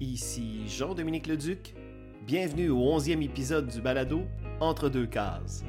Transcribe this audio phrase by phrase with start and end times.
[0.00, 1.74] Ici Jean-Dominique Leduc.
[2.26, 4.24] Bienvenue au 11e épisode du balado
[4.60, 5.64] Entre deux cases.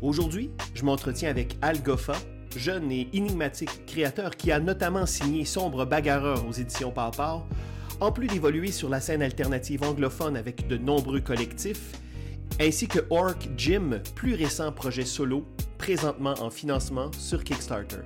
[0.00, 2.14] Aujourd'hui, je m'entretiens avec Al Goffa,
[2.56, 7.42] jeune et énigmatique créateur qui a notamment signé Sombre Bagarreur aux éditions Pawpaw,
[7.98, 12.00] en plus d'évoluer sur la scène alternative anglophone avec de nombreux collectifs,
[12.60, 15.44] ainsi que Orc Jim, plus récent projet solo,
[15.78, 18.04] présentement en financement sur Kickstarter.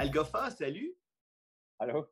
[0.00, 0.96] Algofa, salut!
[1.80, 2.06] Allô?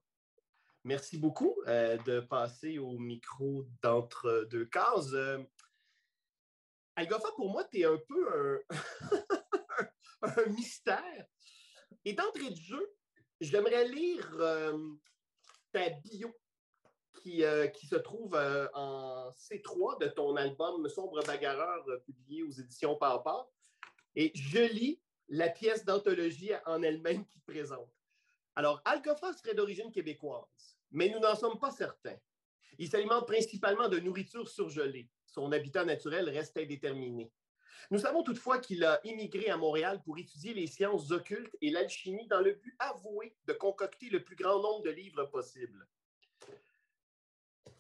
[0.83, 5.13] Merci beaucoup euh, de passer au micro d'entre deux cases.
[5.13, 5.41] Euh,
[6.97, 8.61] Algofa, pour moi, tu es un peu un,
[10.23, 11.27] un mystère.
[12.05, 12.93] Et d'entrée de jeu,
[13.41, 14.77] j'aimerais lire euh,
[15.71, 16.37] ta bio
[17.23, 23.49] qui, qui, se trouve en C3 de ton album Sombre Bagarreur, publié aux éditions Papa.
[24.17, 27.91] Et je lis la pièce d'anthologie en elle-même qui présente.
[28.55, 32.17] Alors, Alcofa serait d'origine québécoise, mais nous n'en sommes pas certains.
[32.79, 35.11] Il s'alimente principalement de nourriture surgelée.
[35.27, 37.31] Son habitat naturel reste indéterminé.
[37.91, 42.27] Nous savons toutefois qu'il a immigré à Montréal pour étudier les sciences occultes et l'alchimie
[42.27, 45.87] dans le but avoué de concocter le plus grand nombre de livres possible.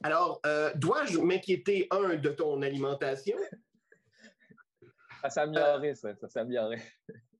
[0.02, 3.38] Alors, euh, dois-je m'inquiéter, un, de ton alimentation?
[5.22, 6.14] Ça s'est amélioré, ça.
[6.28, 6.44] Ça.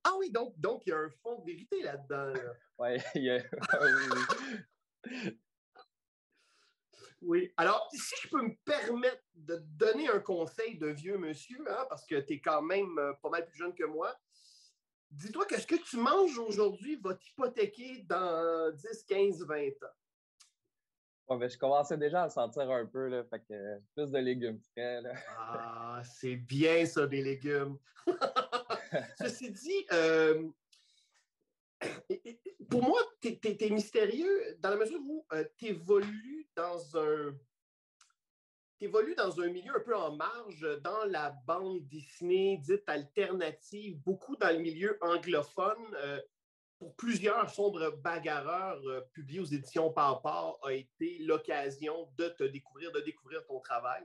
[0.07, 2.33] Ah oui, donc, donc il y a un fond de vérité là-dedans.
[2.79, 3.41] Oui, il y a...
[7.21, 7.51] Oui.
[7.57, 12.05] Alors, si je peux me permettre de donner un conseil de vieux monsieur, hein, parce
[12.05, 14.15] que tu es quand même euh, pas mal plus jeune que moi,
[15.09, 21.35] dis-toi que ce que tu manges aujourd'hui va t'hypothéquer dans 10, 15, 20 ans.
[21.35, 25.01] Ouais, je commençais déjà à sentir un peu, là, fait que plus de légumes frais.
[25.01, 25.13] Là.
[25.37, 27.77] Ah, c'est bien ça, des légumes.
[29.19, 30.49] Ceci dit, euh,
[32.69, 37.37] pour moi, tu es, mystérieux dans la mesure où euh, tu évolues dans un.
[38.81, 44.51] dans un milieu un peu en marge, dans la bande dessinée dite alternative, beaucoup dans
[44.51, 45.95] le milieu anglophone.
[45.95, 46.19] Euh,
[46.79, 48.79] pour plusieurs sombres bagarreurs
[49.11, 54.03] publiés aux éditions Papa a été l'occasion de te découvrir, de découvrir ton travail.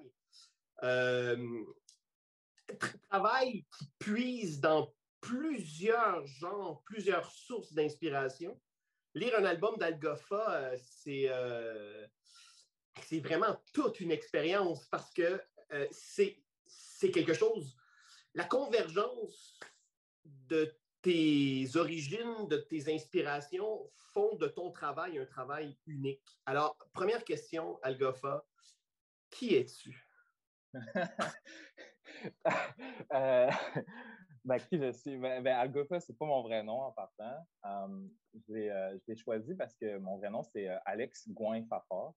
[3.11, 8.61] Travail qui puise dans plusieurs genres, plusieurs sources d'inspiration.
[9.15, 12.07] Lire un album d'Algofa, euh, euh,
[13.03, 15.41] c'est vraiment toute une expérience parce que
[15.73, 17.77] euh, c'est quelque chose,
[18.35, 19.59] la convergence
[20.25, 26.39] de tes origines, de tes inspirations font de ton travail un travail unique.
[26.47, 28.45] Alors, première question, Algofa,
[29.31, 30.09] qui es-tu?
[34.45, 35.17] Ben, qui je suis?
[35.19, 37.47] Ben, ben Algofa, c'est pas mon vrai nom en partant.
[37.63, 38.11] Um,
[38.49, 42.15] je l'ai choisi parce que mon vrai nom, c'est euh, Alex Gouin Fafard.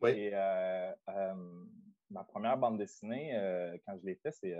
[0.00, 0.10] Oui.
[0.10, 1.70] Et euh, um,
[2.10, 4.56] ma première bande dessinée, euh, quand je l'ai fait, c'est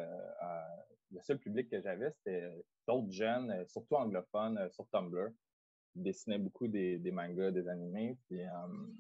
[1.11, 2.49] le seul public que j'avais, c'était
[2.87, 5.31] d'autres jeunes, surtout anglophones, sur Tumblr.
[5.97, 8.17] Ils dessinaient beaucoup des, des mangas, des animés.
[8.29, 8.97] Puis, um,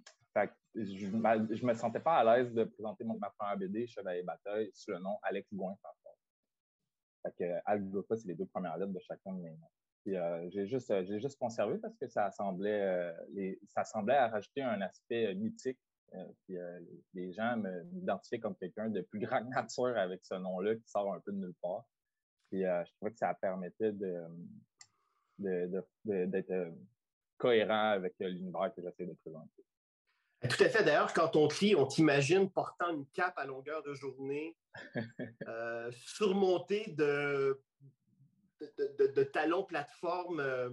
[0.74, 4.90] je ne me sentais pas à l'aise de présenter ma première BD, Chevalier Bataille, sous
[4.90, 6.12] le nom Alex Gouin Fafard.
[7.22, 9.70] Fait que Algofa, c'est les deux premières lettres de chacun de mes noms.
[10.08, 14.62] Euh, j'ai juste, euh, j'ai juste conservé parce que ça semblait, euh, ça semblait rajouter
[14.62, 15.78] un aspect mythique.
[16.44, 16.56] puis
[17.14, 21.20] les gens m'identifiaient comme quelqu'un de plus grande nature avec ce nom-là qui sort un
[21.20, 21.84] peu de nulle part.
[22.50, 24.24] Puis je trouvais que ça permettait de,
[25.38, 26.74] d'être
[27.38, 29.64] cohérent avec l'univers que j'essaie de présenter.
[30.48, 30.82] Tout à fait.
[30.82, 34.56] D'ailleurs, quand on crie, on t'imagine portant une cape à longueur de journée,
[35.48, 37.60] euh, surmonté de,
[38.60, 40.70] de, talons plateforme, euh,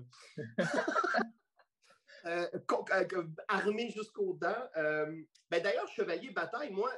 [2.26, 4.70] euh, armé jusqu'aux dents.
[4.76, 6.92] Ben, D'ailleurs, Chevalier Bataille, moi,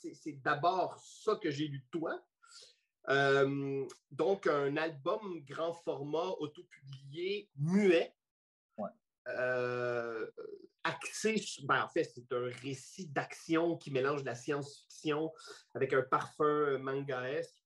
[0.00, 2.22] c'est d'abord ça que j'ai lu de toi.
[4.10, 8.14] donc, un album grand format, autopublié, muet.
[9.28, 10.30] Euh,
[10.84, 15.32] axé, ben, en fait, c'est un récit d'action qui mélange la science-fiction
[15.74, 17.62] avec un parfum mangaesque.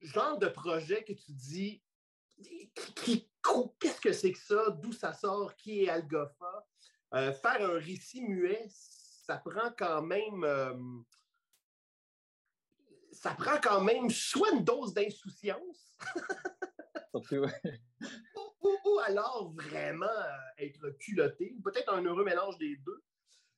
[0.00, 1.82] Genre de projet que tu dis,
[3.78, 4.70] qu'est-ce que c'est que ça?
[4.70, 5.54] D'où ça sort?
[5.56, 6.66] Qui est Algofa?
[7.14, 10.44] Euh, faire un récit muet, ça prend quand même.
[10.44, 10.74] Euh,
[13.12, 15.94] ça prend quand même soit une dose d'insouciance.
[18.62, 23.02] Ou, alors vraiment euh, être culotté, ou peut-être un heureux mélange des deux.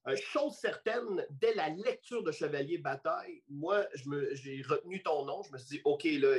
[0.07, 3.87] Euh, chose certaine, dès la lecture de Chevalier Bataille, moi,
[4.33, 5.43] j'ai retenu ton nom.
[5.43, 6.39] Je me suis dit, OK, là,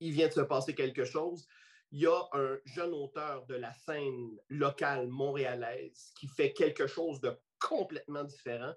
[0.00, 1.46] il vient de se passer quelque chose.
[1.90, 7.20] Il y a un jeune auteur de la scène locale montréalaise qui fait quelque chose
[7.20, 8.74] de complètement différent.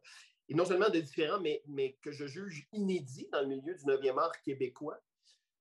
[0.47, 4.19] Et non seulement de différent, mais, que je juge inédit dans le milieu du 9e
[4.19, 4.99] art québécois,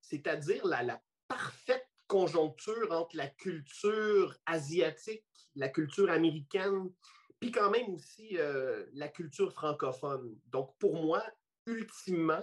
[0.00, 5.24] c'est-à-dire la parfaite conjoncture entre la culture asiatique,
[5.54, 6.90] la culture américaine,
[7.38, 10.36] puis quand même aussi euh, la culture francophone.
[10.48, 11.24] Donc, pour moi,
[11.66, 12.42] ultimement,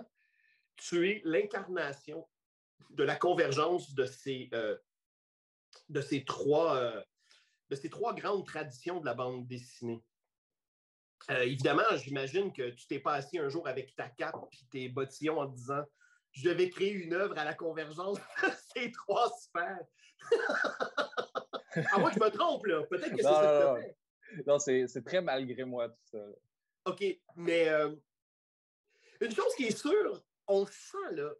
[0.77, 2.25] tu es l'incarnation
[2.91, 4.77] de la convergence de ces, euh,
[5.89, 7.03] de ces, trois, euh,
[7.69, 10.01] de ces trois grandes traditions de la bande dessinée.
[11.27, 15.41] évidemment, j'imagine que tu t'es pas assis un jour avec ta cape et tes bottillons
[15.41, 15.83] en disant
[16.31, 19.85] je vais créer une œuvre à la convergence de ces trois sphères.
[21.91, 22.83] à moi, je me trompe, là.
[22.89, 23.97] Peut-être que c'est ça que fait.
[24.45, 26.19] Non, c'est très malgré moi, tout ça.
[26.85, 27.03] OK,
[27.35, 27.93] mais euh,
[29.21, 31.33] une chose qui est sûre, on sent là,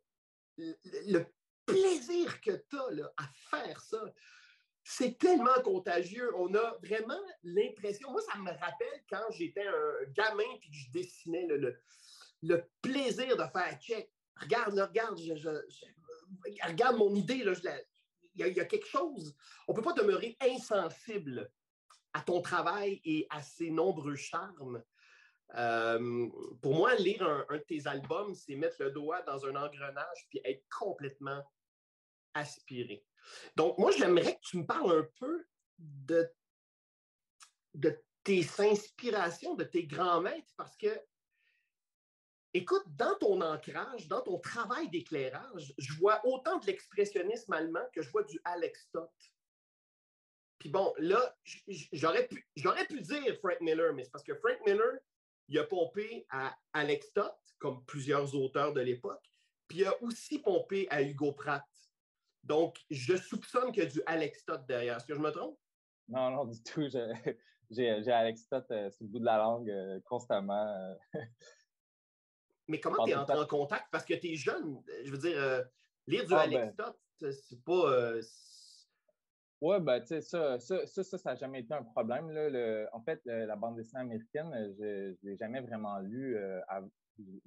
[0.58, 1.26] le,
[1.66, 4.02] plaisir que tu as à faire ça.
[4.84, 6.32] C'est tellement contagieux.
[6.38, 8.10] On a vraiment l'impression.
[8.12, 11.78] Moi, ça me rappelle quand j'étais un gamin et que je dessinais le,
[12.42, 14.10] le plaisir de faire check
[14.42, 15.20] regarde, regarde,
[16.68, 17.44] regarde mon idée,
[18.36, 19.36] il, y a, quelque chose.
[19.68, 21.52] On ne peut pas demeurer insensible
[22.14, 24.84] à ton travail et à ses nombreux charmes.
[25.56, 26.30] Euh,
[26.62, 30.42] pour moi, lire un, de tes albums, c'est mettre le doigt dans un engrenage puis
[30.44, 31.42] être complètement
[32.34, 33.06] aspiré.
[33.56, 35.46] Donc, moi, j'aimerais que tu me parles un peu
[35.78, 36.30] de,
[37.74, 40.90] de tes inspirations, de tes grands maîtres, parce que
[42.58, 48.02] Écoute, dans ton ancrage, dans ton travail d'éclairage, je vois autant de l'expressionnisme allemand que
[48.02, 49.14] je vois du Alex Stott.
[50.58, 51.38] Puis bon, là,
[51.94, 54.98] j'aurais pu, pu dire Frank Miller, mais c'est parce que Frank Miller,
[55.50, 59.24] il a pompé à Alex Stott, comme plusieurs auteurs de l'époque,
[59.68, 61.64] puis il a aussi pompé à Hugo Pratt.
[62.44, 64.98] Donc, je soupçonne qu'il y a du Alex Stott derrière.
[64.98, 65.60] Est-ce que je me trompe?
[66.08, 66.88] Non, non, du tout.
[67.70, 70.96] J'ai Alex Stott euh, sur le bout de la langue euh, constamment.
[71.14, 71.20] Euh.
[72.68, 73.86] Mais comment tu es entré en contact?
[73.92, 74.82] Parce que tu es jeune.
[75.04, 75.64] Je veux dire, euh,
[76.06, 77.32] lire du ah, Alex ben.
[77.32, 77.92] c'est pas.
[77.92, 78.22] Euh,
[79.62, 82.30] oui, ben, tu sais, ça, ça, ça, ça n'a jamais été un problème.
[82.30, 82.90] Là.
[82.94, 86.62] en fait, la bande dessinée américaine, je ne l'ai jamais vraiment lu euh,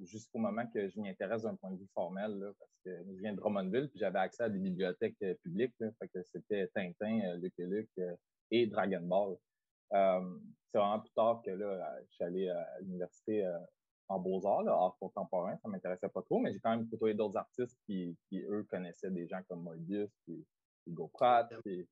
[0.01, 3.21] jusqu'au moment que je m'y intéresse d'un point de vue formel, là, parce que je
[3.21, 5.75] viens de Drummondville, puis j'avais accès à des bibliothèques publiques.
[5.79, 8.01] fait que c'était Tintin, Lucky Luke
[8.51, 9.37] et Dragon Ball.
[9.93, 13.47] c'est vraiment plus tard que là, je suis allé à l'université
[14.11, 17.37] en beaux-arts, art contemporain, ça ne m'intéressait pas trop, mais j'ai quand même côtoyé d'autres
[17.37, 20.45] artistes qui, qui, eux, connaissaient des gens comme Moebius, puis
[20.87, 21.89] Hugo Pratt, puis,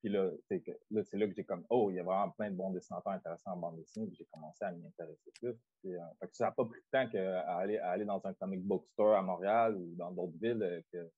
[0.00, 2.56] puis là, c'est là, là, que j'ai comme, oh, il y a vraiment plein de
[2.56, 5.54] bons dessinateurs intéressants en bande dessinée, puis j'ai commencé à m'y intéresser plus.
[5.80, 6.00] Puis, euh,
[6.32, 9.16] ça n'a pas pris de temps qu'à aller, à aller dans un comic book store
[9.16, 11.08] à Montréal ou dans d'autres villes euh, que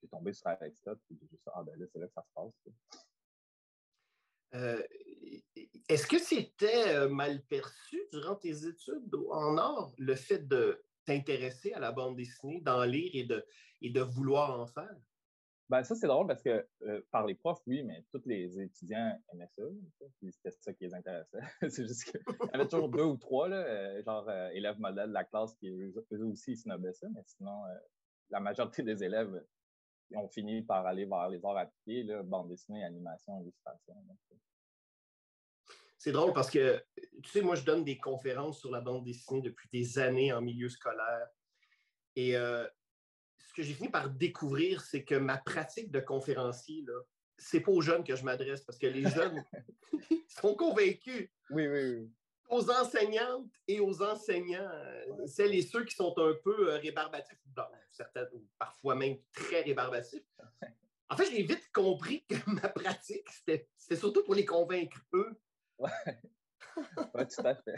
[0.00, 2.22] j'ai tombé sur Alex Stott, puis j'ai juste, ah ben là, c'est là que ça
[2.22, 2.52] se passe.
[4.54, 4.82] Euh,
[5.88, 11.72] est-ce que c'était euh, mal perçu durant tes études en art, le fait de t'intéresser
[11.72, 13.44] à la bande dessinée, d'en lire et de,
[13.80, 14.94] et de vouloir en faire?
[15.68, 19.18] Ben, ça, c'est drôle parce que euh, par les profs, oui, mais tous les étudiants
[19.32, 19.62] aimaient ça.
[20.20, 21.40] C'était ça qui les intéressait.
[21.70, 25.24] c'est juste qu'il y avait toujours deux ou trois, là, genre élèves modèles de la
[25.24, 27.62] classe qui eux, aussi snobaient ça, mais sinon,
[28.30, 29.42] la majorité des élèves
[30.14, 33.94] ont fini par aller vers les arts appliqués, bande dessinée, animation, illustration.
[36.02, 36.84] C'est drôle parce que,
[37.22, 40.40] tu sais, moi, je donne des conférences sur la bande dessinée depuis des années en
[40.40, 41.28] milieu scolaire.
[42.16, 42.66] Et euh,
[43.38, 47.00] ce que j'ai fini par découvrir, c'est que ma pratique de conférencier, là,
[47.38, 49.44] c'est pas aux jeunes que je m'adresse parce que les jeunes
[50.26, 51.30] sont convaincus.
[51.50, 52.10] Oui, oui, oui
[52.48, 54.68] aux enseignantes et aux enseignants,
[55.24, 57.38] celles et ceux qui sont un peu euh, rébarbatifs,
[58.34, 60.26] ou parfois même très rébarbatifs.
[61.08, 65.34] En fait, j'ai vite compris que ma pratique, c'était surtout pour les convaincre eux.
[65.78, 65.90] Oui,
[67.14, 67.76] ouais, tout à fait.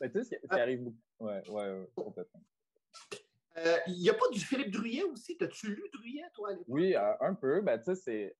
[0.00, 0.62] Mais tu sais, ce qui ah.
[0.62, 0.98] arrive beaucoup.
[1.20, 2.42] Oui, oui, ouais, complètement.
[3.56, 5.36] Euh, il n'y a pas du Philippe Druyet aussi?
[5.38, 6.66] T'as-tu lu Druyet, toi, à l'époque?
[6.68, 7.62] Oui, un peu.
[7.62, 8.36] Ben, tu sais, c'est.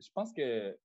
[0.00, 0.76] je pense que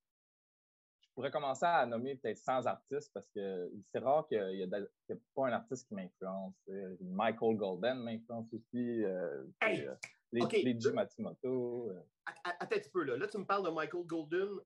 [1.14, 5.20] je pourrais commencer à nommer peut-être 100 artistes parce que c'est rare qu'il n'y ait,
[5.32, 6.54] pas un artiste qui m'influence.
[7.02, 9.04] Michael Golden m'influence aussi.
[9.04, 9.94] Euh, euh,
[10.32, 10.76] les, okay.
[10.92, 11.90] Matsumoto.
[11.90, 12.02] Euh.
[12.26, 13.16] Attends un petit peu, là.
[13.16, 14.58] Là, tu me parles de Michael Golden.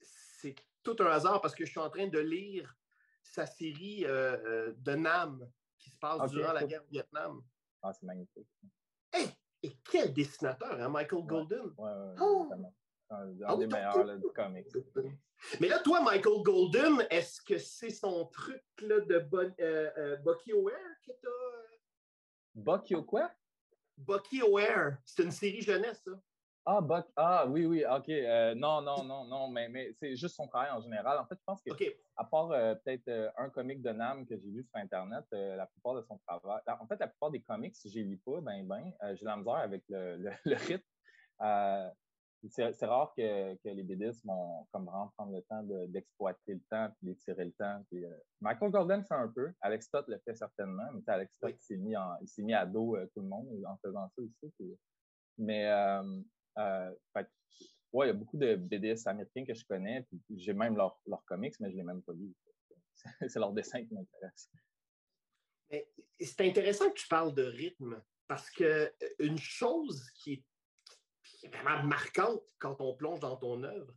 [0.00, 2.72] C'est tout un hasard parce que je suis en train de lire
[3.22, 5.48] sa série de Nam
[5.78, 7.42] qui se passe durant la guerre du Vietnam.
[7.82, 8.48] Ah, c'est magnifique.
[9.12, 9.28] Hey!
[9.62, 11.72] Et quel dessinateur, hein, Michael Golden!
[11.78, 12.50] Oui, ouais, oh!
[13.10, 14.68] un, ah des meilleurs du comics.
[15.60, 20.16] Mais là, toi, Michael Golden, est-ce que c'est son truc là, de bon, euh, euh,
[20.16, 21.28] Bucky O'Hare que t'as?
[22.54, 23.30] Bucky quoi?
[23.96, 24.96] Bucky O'Hare.
[25.04, 26.12] C'est une série jeunesse, ça.
[26.66, 28.08] Ah, Buck, ah oui, oui, OK.
[28.08, 31.18] Euh, non, non, non, non, mais, mais c'est juste son travail en général.
[31.18, 31.70] En fait, je pense que,
[32.16, 35.66] à part euh, peut-être euh, un comic de Nam que j'ai lu sur Internet, la
[35.66, 38.66] plupart de son travail, en fait, la plupart des comics, je les lis pas, ben,
[38.66, 40.82] ben, j'ai la misère avec le, le, rythme.
[42.48, 46.86] c'est rare que, que les BDs vont comme vraiment prendre le temps d'exploiter le temps
[46.86, 47.84] et d'étirer le temps.
[48.40, 51.94] Michael Gordon fait un peu, Alex Stott le fait certainement, mais Alex Stott s'est mis,
[52.38, 54.78] mis à dos tout le monde en faisant ça aussi.
[55.36, 56.22] mais euh,
[56.56, 60.06] ouais, il y a beaucoup de BDS américains que je connais,
[60.36, 62.32] j'ai même leurs comics, mais je ne l'ai même pas lu.
[63.28, 64.50] C'est leur dessin qui m'intéresse.
[66.20, 70.44] C'est intéressant que tu parles de rythme, parce que euh, une chose qui
[71.42, 73.94] est vraiment marquante quand on plonge dans ton œuvre,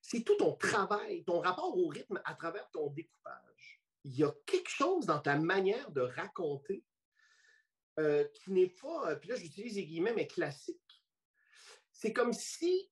[0.00, 3.80] c'est tout ton travail, ton rapport au rythme à travers ton découpage.
[4.04, 6.84] Il y a quelque chose dans ta manière de raconter
[7.98, 10.83] euh, qui n'est pas, puis là j'utilise les guillemets, mais classique
[12.04, 12.90] c'est comme si,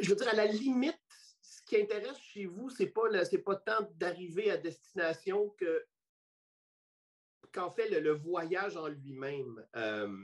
[0.00, 1.00] je veux dire, à la limite,
[1.42, 3.08] ce qui intéresse chez vous, c'est pas,
[3.44, 5.84] pas tant d'arriver à destination que
[7.52, 9.66] qu'en fait le, voyage en lui-même.
[9.74, 10.16] Euh,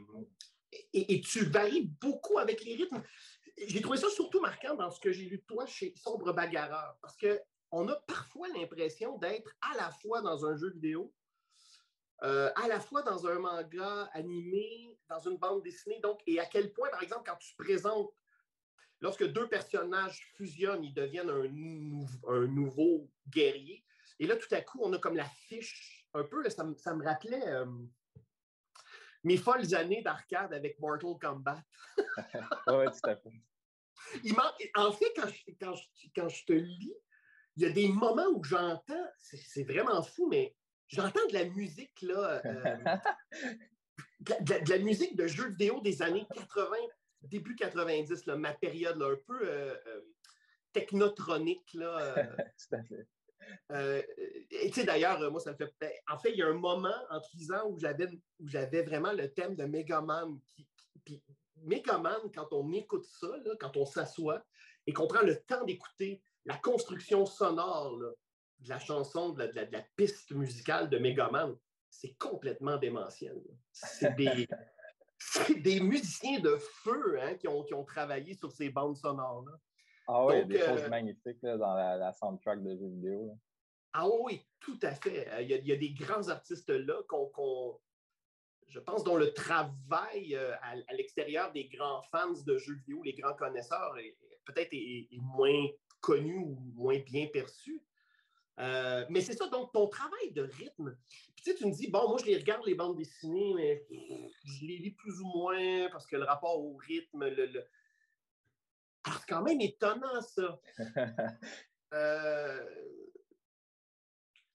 [0.93, 3.03] et, tu varies beaucoup avec les rythmes.
[3.67, 6.97] J'ai trouvé ça surtout marquant dans ce que j'ai lu de toi chez Sombre Bagarreur,
[7.03, 11.13] parce qu'on a parfois l'impression d'être à la fois dans un jeu vidéo,
[12.23, 16.01] euh, à la fois dans un manga animé, dans une bande dessinée.
[16.01, 18.13] Donc, et à quel point, par exemple, quand tu présentes,
[19.01, 23.85] lorsque deux personnages fusionnent, ils deviennent un, nouveau guerrier.
[24.21, 27.49] Et là, tout à coup, on a comme la fiche, un peu, ça, me rappelait
[27.49, 27.67] euh,
[29.25, 31.63] mes folles années d'arcade avec Mortal Kombat.
[32.69, 33.33] oui, tout à fait.
[34.23, 34.35] Il
[34.77, 36.95] en fait, quand je, quand je te lis,
[37.57, 40.57] il y a des moments où j'entends, c'est vraiment fou, mais
[40.89, 42.75] j'entends de la musique, là, euh,
[44.21, 46.77] de, la musique de jeux vidéo des années 80,
[47.23, 50.01] début 90, là, ma période un peu euh, euh,
[50.73, 51.73] technotronique.
[51.75, 52.15] Là,
[52.69, 53.07] Tout à fait.
[54.51, 55.73] et tu sais, d'ailleurs, moi, ça me fait.
[55.81, 58.09] Ben, en fait, il y a un moment en 10 ans où j'avais,
[58.41, 60.39] où j'avais vraiment le thème de Megaman.
[60.47, 60.67] Qui,
[61.05, 61.23] puis
[61.63, 64.45] Megaman, quand on écoute ça, là, quand on s'assoit
[64.87, 68.11] et qu'on prend le temps d'écouter la construction sonore, là,
[68.61, 71.57] de la chanson, de la, piste musicale de Megaman,
[71.91, 73.41] c'est complètement démentiel.
[73.73, 74.49] C'est des,
[75.63, 79.53] des, musiciens de feu hein, qui, ont, qui, ont, travaillé sur ces bandes sonores-là.
[80.07, 83.39] Ah oui, il y a des choses euh, magnifiques dans la, soundtrack de jeux vidéo.
[83.93, 85.29] Ah oui, tout à fait.
[85.33, 87.79] Euh, il y a, des grands artistes là qu'on,
[88.69, 93.15] je pense, dont le travail euh, à, l'extérieur des grands fans de jeux vidéo, les
[93.15, 93.95] grands connaisseurs,
[94.45, 95.69] peut-être est, moins
[96.01, 97.83] connu ou moins bien perçu.
[98.61, 100.97] Euh, mais c'est ça, donc ton travail de rythme.
[101.37, 103.87] tu sais, tu me dis, bon, moi, je les regarde, les bandes dessinées, mais
[104.45, 107.65] je les lis plus ou moins parce que le rapport au rythme, le.
[109.07, 110.61] Ah, c'est quand même étonnant, ça.
[111.93, 112.65] Euh,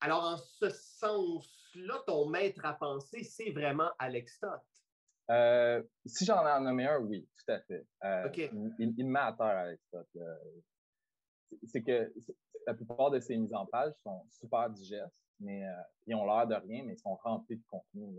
[0.01, 4.62] alors, en ce sens-là, ton maître à penser, c'est vraiment Alex Stott.
[5.32, 7.88] Euh, si j'en ai nommé un, oui, tout à fait.
[8.77, 10.06] Il, il, met à terre, Alex Stott.
[11.68, 12.13] C'est que
[12.68, 16.48] la plupart de ces mises en page sont super digestes, mais euh, ils ont l'air
[16.48, 18.15] de rien, mais ils sont remplis de contenu.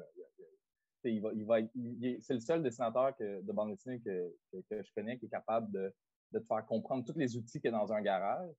[1.02, 4.34] c'est le seul dessinateur de bande dessinée que,
[4.70, 5.94] je connais qui est capable de,
[6.32, 8.54] te faire comprendre tous les outils qu'il y a dans un garage,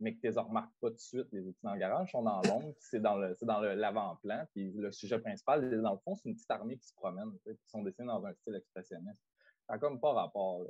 [0.00, 2.10] mais que tu ne les remarques pas tout de suite, les outils dans le garage
[2.10, 4.44] sont dans l'ombre, c'est dans le dans l'avant-plan.
[4.56, 7.82] Le sujet principal, dans le fond, c'est une petite armée qui se promène, qui sont
[7.82, 9.20] dessinés dans un style expressionniste.
[9.66, 10.66] Ça n'a comme pas rapport.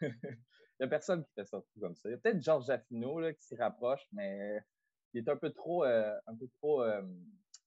[0.82, 2.08] N'y a personne qui fait ça comme ça.
[2.08, 4.60] Il y a peut-être Georges Jaffino là, qui s'y rapproche, mais
[5.14, 7.02] il est un peu trop, euh, un peu trop euh,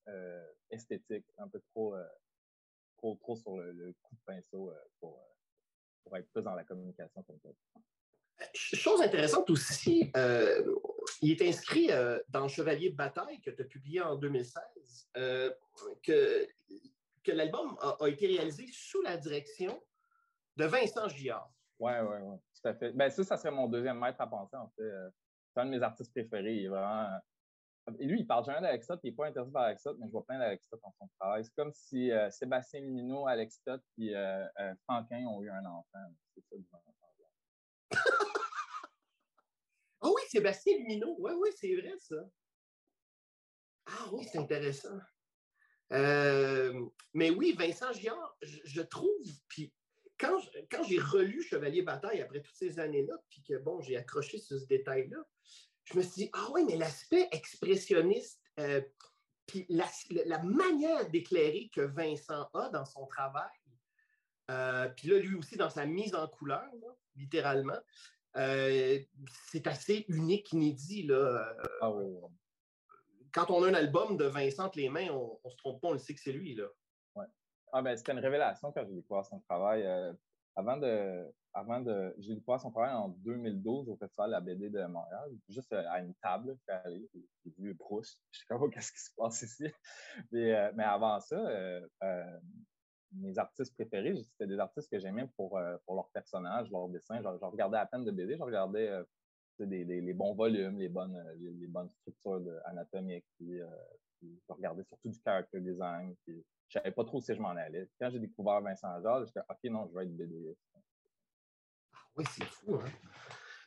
[0.10, 1.96] euh, esthétique, un peu trop,
[2.98, 5.18] trop, sur le, coup de pinceau pour,
[6.04, 7.50] pour, être plus dans la communication comme ça.
[8.54, 10.12] Chose intéressante aussi,
[11.22, 11.88] il est inscrit
[12.28, 15.10] dans Chevalier de bataille que tu as publié en 2016,
[16.04, 16.50] que,
[17.28, 19.82] l'album a, a, été réalisé sous la direction
[20.58, 21.55] de Vincent Giard.
[21.80, 22.92] Oui, oui, oui, tout à fait.
[22.94, 24.84] Ben, ça, ça serait mon deuxième maître à penser, en fait.
[24.84, 25.10] Euh,
[25.54, 26.56] c'est un de mes artistes préférés.
[26.56, 27.20] Il est vraiment.
[28.00, 30.12] Et lui, il parle jamais d'Alex Stott, il n'est pas intéressé par Alex mais je
[30.12, 31.46] vois plein d'Alex Stott dans son travail.
[31.46, 33.62] C'est comme si euh, Sébastien Minino, Alex
[34.00, 34.48] et euh,
[34.86, 36.00] Franquin ont eu un enfant.
[36.34, 36.82] C'est ça,
[40.02, 41.16] Ah oui, Sébastien Minot.
[41.20, 42.16] Oui, oui, c'est vrai, ça.
[43.86, 44.98] Ah oui, c'est intéressant.
[45.92, 49.72] mais oui, Vincent Giard, je, je trouve, puis
[50.18, 54.60] quand, j'ai relu Chevalier Bataille après toutes ces années-là, puis que bon, j'ai accroché sur
[54.60, 55.18] ce détail-là,
[55.86, 58.82] je me suis dit, ah oui, mais l'aspect expressionniste, euh,
[59.46, 63.50] puis la, manière d'éclairer que Vincent a dans son travail,
[64.52, 66.70] Euh, puis là, lui aussi, dans sa mise en couleur,
[67.16, 67.80] littéralement,
[68.38, 69.00] euh,
[69.50, 71.02] c'est assez unique, inédit.
[71.02, 71.56] Là.
[71.82, 71.92] Ah
[73.32, 75.94] Quand on a un album de Vincent les mains, on ne se trompe pas, on
[75.94, 76.54] le sait que c'est lui.
[76.54, 76.68] Là.
[77.72, 79.86] Ah, ben, c'était une révélation quand j'ai découvert son travail.
[80.56, 82.14] avant de, avant de.
[82.20, 85.84] J'ai découvert son travail en 2012 au Festival de la BD de Montréal, juste euh,
[85.90, 86.58] à une table.
[86.68, 88.20] J'ai vu Proust.
[88.32, 89.66] Je sais pas qu'est-ce qui se passe ici.
[90.34, 92.40] Euh, mais, avant ça, euh,
[93.14, 97.22] mes artistes préférés, c'était des artistes que j'aimais pour, pour leur personnage, leur dessin.
[97.22, 98.92] Je, regardais à peine de BD, je regardais
[99.60, 103.26] les bons volumes, les bonnes, les, bonnes structures anatomiques.
[104.22, 106.16] Je regardais surtout du character design.
[106.26, 107.88] Puis, je savais pas trop si je m'en allais.
[108.00, 110.56] Quand j'ai découvert Vincent Jacques, j'étais OK, non, je vais être BD.
[112.18, 112.76] Oui, c'est fou.
[112.76, 112.90] Hein?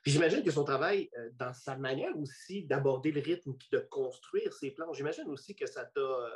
[0.08, 4.52] j'imagine que son travail, euh, dans sa manière aussi d'aborder le rythme et de construire
[4.52, 6.00] ses plans, j'imagine aussi que ça t'a.
[6.00, 6.30] Euh,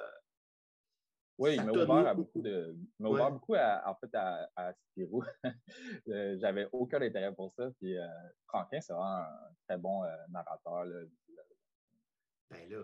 [1.39, 2.77] oui, il m'a ouvert à beaucoup de.
[2.99, 5.25] Il m'a ouvert beaucoup à, en fait à, à Spirou.
[6.09, 7.71] Euh, j'avais aucun intérêt pour ça.
[7.79, 7.97] Puis
[8.47, 10.85] Franquin, c'est vraiment un très bon narrateur.
[10.85, 11.05] Là.
[12.51, 12.83] Ben là,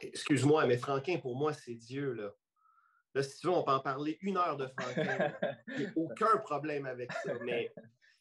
[0.00, 2.30] excuse-moi, mais Franquin, pour moi, c'est Dieu, là.
[3.14, 5.32] Là, si tu veux, on peut en parler une heure de Franquin.
[5.96, 7.32] Aucun problème avec ça.
[7.44, 7.72] Mais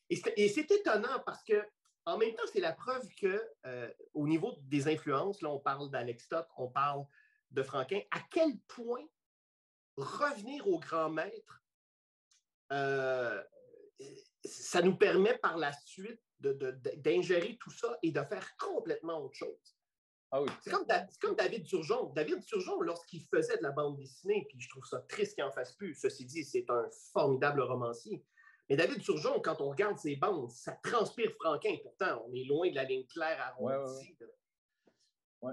[0.10, 1.62] et c'est étonnant parce que
[2.06, 5.90] en même temps, c'est la preuve que euh, au niveau des influences, là, on parle
[5.90, 7.06] d'Alex on parle
[7.52, 9.04] de Franquin, à quel point
[9.98, 11.64] revenir au grand maître,
[12.72, 13.44] euh,
[14.44, 19.75] ça nous permet par la suite d'ingérer tout ça et de faire complètement autre chose.
[20.32, 20.86] Ah c'est comme,
[21.22, 22.12] comme, David Turgeon.
[22.14, 25.52] David Turgeon, lorsqu'il faisait de la bande dessinée, puis je trouve ça triste qu'il en
[25.52, 28.26] fasse plus, ceci dit, c'est un formidable romancier.
[28.70, 31.78] Mais David Surgeon, quand on regarde ses bandes, ça transpire Franquin.
[31.84, 34.18] Pourtant, on est loin de la ligne claire arrondie.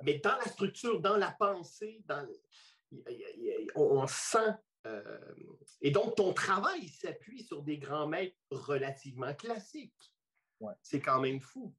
[0.02, 2.26] Mais dans la structure, dans la pensée, dans
[3.74, 4.54] on, sent.
[4.86, 5.34] Euh,
[5.80, 10.12] et donc, ton travail s'appuie sur des grands maîtres relativement classiques.
[10.82, 11.74] C'est quand même fou.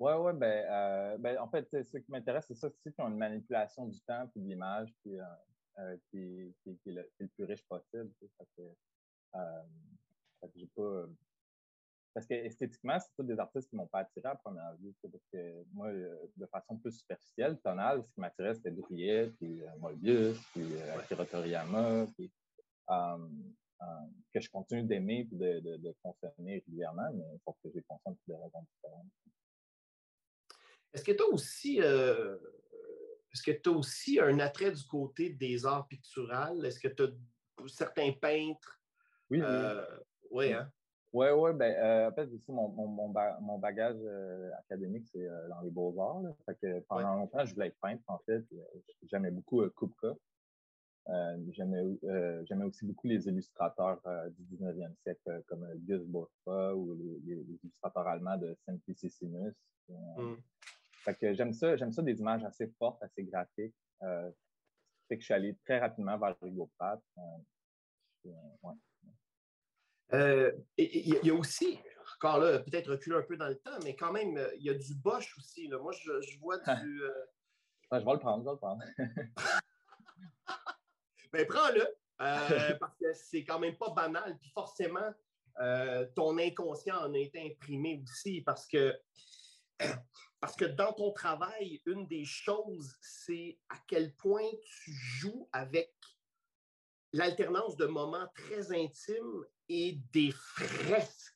[0.00, 3.08] Oui, oui, ben, euh, ben, en fait, ce qui m'intéresse, c'est ça, c'est qu'ils ont
[3.08, 5.18] une manipulation du temps et de l'image qui,
[5.78, 8.10] euh, qui, est le, plus riche possible.
[9.34, 11.06] Euh,
[12.14, 14.94] parce que esthétiquement, c'est tous des artistes qui m'ont pas attiré à première vue.
[15.02, 19.62] Parce que moi, euh, de façon plus superficielle, tonale, ce qui m'attirait, c'était Drouillet, puis
[19.62, 22.32] euh, Moebius, puis Akira Toriyama, puis,
[24.34, 28.16] que je continue d'aimer et de, de, consommer régulièrement, mais il faut que j'ai consomme
[28.16, 29.06] pour des raisons différentes.
[30.92, 31.80] Est-ce que tu as aussi
[33.32, 36.64] est-ce que tu as aussi un attrait du côté des arts picturales?
[36.64, 38.80] Est-ce que tu as certains peintres?
[39.30, 39.42] Oui,
[40.30, 40.70] oui, hein?
[41.12, 41.50] Oui, oui.
[41.54, 46.22] Ben, euh, en fait, mon, mon, mon, bagage euh, académique, c'est euh, dans les beaux-arts.
[46.44, 48.44] Fait que pendant longtemps, je voulais être peintre, en fait.
[49.04, 50.14] J'aimais beaucoup Kupka.
[51.50, 54.00] J'aimais aussi beaucoup les illustrateurs
[54.36, 59.54] du 19e siècle, comme Gus Boffa ou les, illustrateurs allemands de Simplicissimus.
[59.88, 60.34] Mm.
[61.08, 63.74] Fait que j'aime ça, j'aime ça des images assez fortes, assez graphiques.
[64.00, 67.00] fait que je suis allé très rapidement vers Hugo Pratt.
[68.24, 68.74] ouais.
[70.12, 71.78] Euh, il y a aussi,
[72.16, 74.74] encore là, peut-être reculer un peu dans le temps, mais quand même, il y a
[74.74, 75.66] du Bosch aussi.
[75.68, 75.78] Là.
[75.78, 77.02] Moi, je, vois du.
[77.02, 77.10] Euh,
[77.90, 78.84] je vais le prendre, je vais le prendre.
[81.32, 81.88] ben, prends-le,
[82.20, 84.36] euh, parce que c'est quand même pas banal.
[84.38, 85.10] Puis forcément,
[86.14, 88.94] ton inconscient en est imprimé aussi, parce que.
[90.40, 95.92] Parce que dans ton travail, une des choses, c'est à quel point tu joues avec
[97.12, 101.34] l'alternance de moments très intimes et des fresques.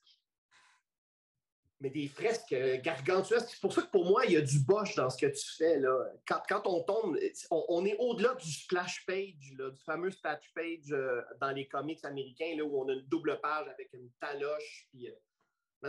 [1.81, 3.49] Mais des fresques euh, gargantuesques.
[3.49, 5.53] C'est pour ça que pour moi, il y a du bosch dans ce que tu
[5.57, 5.79] fais.
[5.79, 6.05] Là.
[6.25, 7.17] Quand, quand on tombe,
[7.51, 12.55] on, est au-delà du splash page, du fameux splash page euh, dans les comics américains,
[12.55, 14.87] là, où on a une double page avec une taloche.
[14.91, 15.13] Puis, euh,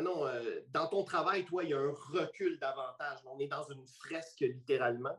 [0.02, 0.24] non,
[0.72, 3.18] dans ton travail, toi, il y a un recul davantage.
[3.26, 5.16] On est dans une fresque littéralement.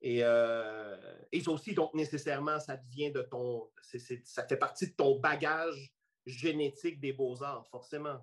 [0.00, 3.68] Et, et aussi, donc, nécessairement, ça devient de ton.
[3.82, 5.92] ça fait partie de ton bagage
[6.26, 8.20] génétique des beaux-arts, forcément.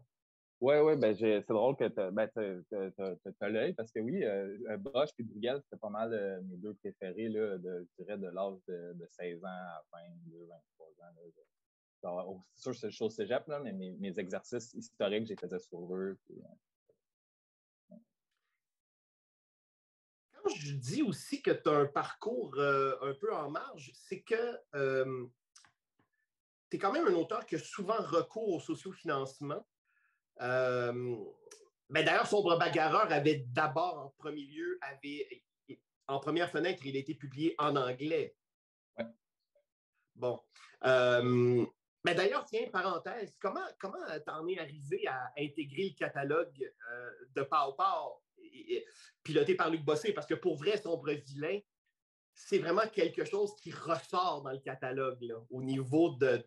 [0.62, 2.30] Oui, oui, ben c'est drôle que tu ben,
[3.42, 6.74] as, l'œil parce que oui, euh, euh, et Bruegel, c'était pas mal euh, mes deux
[6.76, 11.14] préférés, là, je dirais, de l'âge de, 16 ans à 22, 23 ans.
[12.54, 16.18] C'est sûr, c'est chose cégep, là, mais mes, exercices historiques, j'ai faisais sur eux.
[20.32, 24.60] Quand je dis aussi que tu as un parcours un peu en marge, c'est que
[26.70, 29.66] tu es quand même un auteur qui a souvent recours au sociofinancement.
[30.42, 31.16] Euh,
[31.90, 35.44] ben D'ailleurs, Sombre Bagarreur avait d'abord, en premier lieu, avait,
[36.08, 38.36] en première fenêtre, il a été publié en anglais.
[40.16, 40.42] Bon.
[40.86, 41.66] Euh,
[42.06, 47.42] Mais d'ailleurs, tiens, parenthèse, comment comment t'en es arrivé à intégrer le catalogue euh, de
[47.42, 47.76] Pau
[49.24, 50.14] piloté par Luc Bossé?
[50.14, 51.60] Parce que pour vrai, Sombre Vilain,
[52.36, 56.46] c'est vraiment quelque chose qui ressort dans le catalogue au niveau de,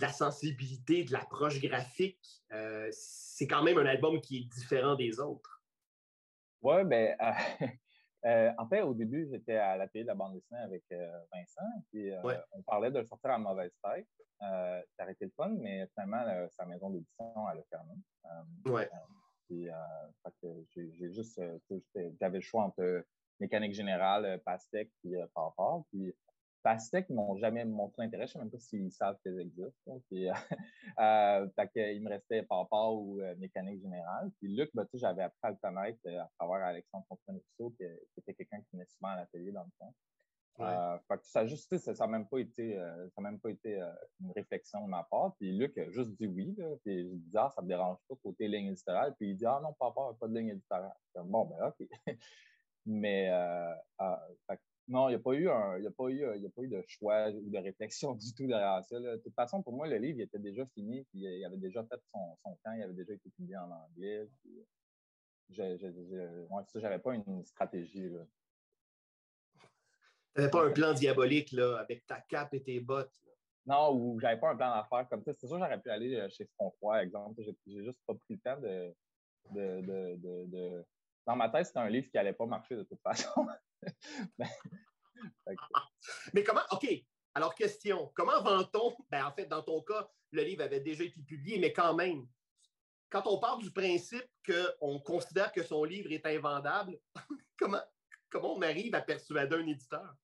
[0.00, 2.44] la sensibilité, de l'approche graphique.
[2.52, 5.64] Euh, c'est quand même un album qui est différent des autres.
[6.62, 7.66] Oui, bien, Euh,
[8.24, 12.10] en fait, au début, j'étais à l'atelier de la bande dessinée avec euh, Vincent, puis
[12.10, 12.20] euh,
[12.52, 14.06] on parlait de le sortir à mauvaise tête.
[14.40, 17.94] ça aurait été le fun, mais finalement, sa maison d'édition, elle a fermé.
[18.66, 18.90] ouais.
[19.48, 19.68] puis,
[20.74, 21.40] j'ai juste,
[22.20, 23.04] j'avais le choix entre
[23.40, 25.82] mécanique générale, Pastèque, puis Farfar.
[25.90, 26.12] Puis
[26.68, 28.26] Pastèque, ils m'ont jamais montré l'intérêt.
[28.26, 29.98] Je ne sais même pas s'ils savent qu'elles existent.
[30.10, 30.34] Puis, euh,
[31.76, 34.30] il me restait Papa ou euh, mécanique générale.
[34.38, 38.20] Puis Luc, ben, j'avais appris à le connaître euh, à travers Alexandre Fontaine-Rousseau, qui, qui,
[38.20, 39.86] était quelqu'un qui venait souvent à l'atelier dans le.
[40.60, 42.76] Euh, fait que ça juste, ça n'a même pas été,
[43.14, 43.80] ça même pas été
[44.20, 45.36] une réflexion de ma part.
[45.36, 46.54] Puis Luc a juste dit oui.
[46.58, 49.14] Là, puis je dit ah, ça me dérange pas côté ligne éditoriale.
[49.18, 50.92] Puis il dit ah non, papa, pas de ligne éditoriale.
[51.14, 51.88] Bon, ben ok.
[52.86, 53.74] Mais euh,
[54.88, 57.28] non, il n'y a, pas eu un, a, pas eu, a pas eu de choix
[57.28, 58.98] ou de réflexion du tout derrière ça.
[58.98, 61.84] De toute façon, pour moi, le livre il était déjà fini, puis il avait déjà
[61.84, 64.26] fait son, son temps, il avait déjà été publié en anglais.
[65.50, 68.10] je n'avais pas une stratégie.
[70.34, 73.14] Tu n'avais pas un plan diabolique là, avec ta cape et tes bottes.
[73.66, 75.34] Non, ou j'avais pas un plan d'affaires comme ça.
[75.34, 77.42] C'est sûr j'aurais pu aller euh, chez Froid, exemple.
[77.42, 78.94] J'ai juste pas pris le temps de,
[79.50, 80.86] de, de, de...
[81.28, 83.46] Dans ma tête, c'était un livre qui n'allait pas marcher de toute façon.
[86.32, 86.88] Mais comment, OK,
[87.34, 91.20] alors question, comment vend-on, ben en fait, dans ton cas, le livre avait déjà été
[91.20, 92.26] publié, mais quand même,
[93.10, 96.98] quand on part du principe qu'on considère que son livre est invendable,
[97.58, 97.82] comment,
[98.30, 100.16] comment on arrive à persuader un éditeur?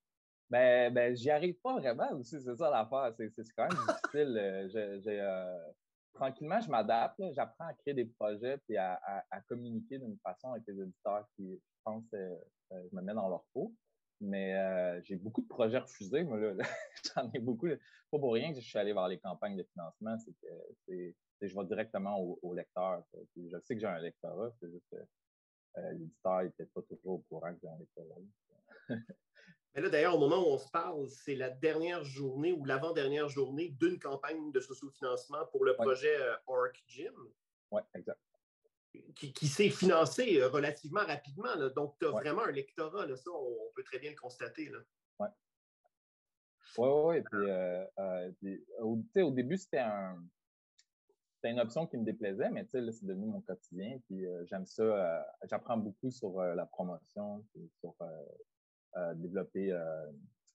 [0.48, 3.12] Ben, ben j'y arrive pas vraiment aussi, c'est ça l'affaire.
[3.16, 4.38] C'est, quand même difficile.
[4.38, 5.72] Euh, euh,
[6.14, 7.20] tranquillement, je m'adapte.
[7.32, 9.00] J'apprends à créer des projets et à,
[9.48, 12.36] communiquer d'une façon avec les éditeurs qui, je pense, euh,
[12.70, 13.74] je me mets dans leur peau.
[14.20, 16.64] Mais euh, j'ai beaucoup de projets refusés, moi, là.
[17.14, 17.66] J'en ai beaucoup.
[17.68, 21.54] Pas pour rien que je suis allé voir les campagnes de financement, c'est que je
[21.54, 23.04] vais directement au, lecteur.
[23.36, 24.96] Je sais que j'ai un lectorat, c'est juste que
[25.78, 28.20] euh, l'éditeur n'était pas toujours au courant que j'ai un lectorat.
[29.74, 33.28] Mais là, d'ailleurs, au moment où on se parle, c'est la dernière journée ou l'avant-dernière
[33.28, 37.12] journée d'une campagne de socio-financement pour le projet euh, Orc Gym.
[37.72, 38.20] Oui, exact
[39.14, 41.56] qui, s'est financé euh, relativement rapidement.
[41.74, 43.06] Donc, tu as vraiment un lectorat.
[43.06, 44.70] Là, ça, on, peut très bien le constater.
[45.18, 45.28] Oui.
[46.78, 47.22] Oui, oui.
[47.22, 48.32] Puis, euh, euh,
[48.80, 50.22] au, début, c'était un,
[51.44, 53.98] une option qui me déplaisait, mais c'est devenu mon quotidien.
[54.06, 55.26] Puis j'aime ça.
[55.44, 57.44] J'apprends beaucoup sur la promotion,
[57.80, 57.94] sur
[59.16, 59.72] développer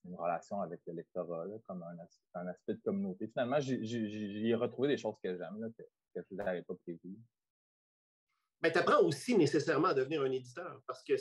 [0.06, 3.28] une relation avec le lectorat comme un, aspect de communauté.
[3.28, 5.84] Finalement, j'ai retrouvé des choses que j'aime, que,
[6.16, 7.20] que je n'avais pas prévues
[8.62, 11.14] mais tu apprends aussi nécessairement à devenir un éditeur parce que.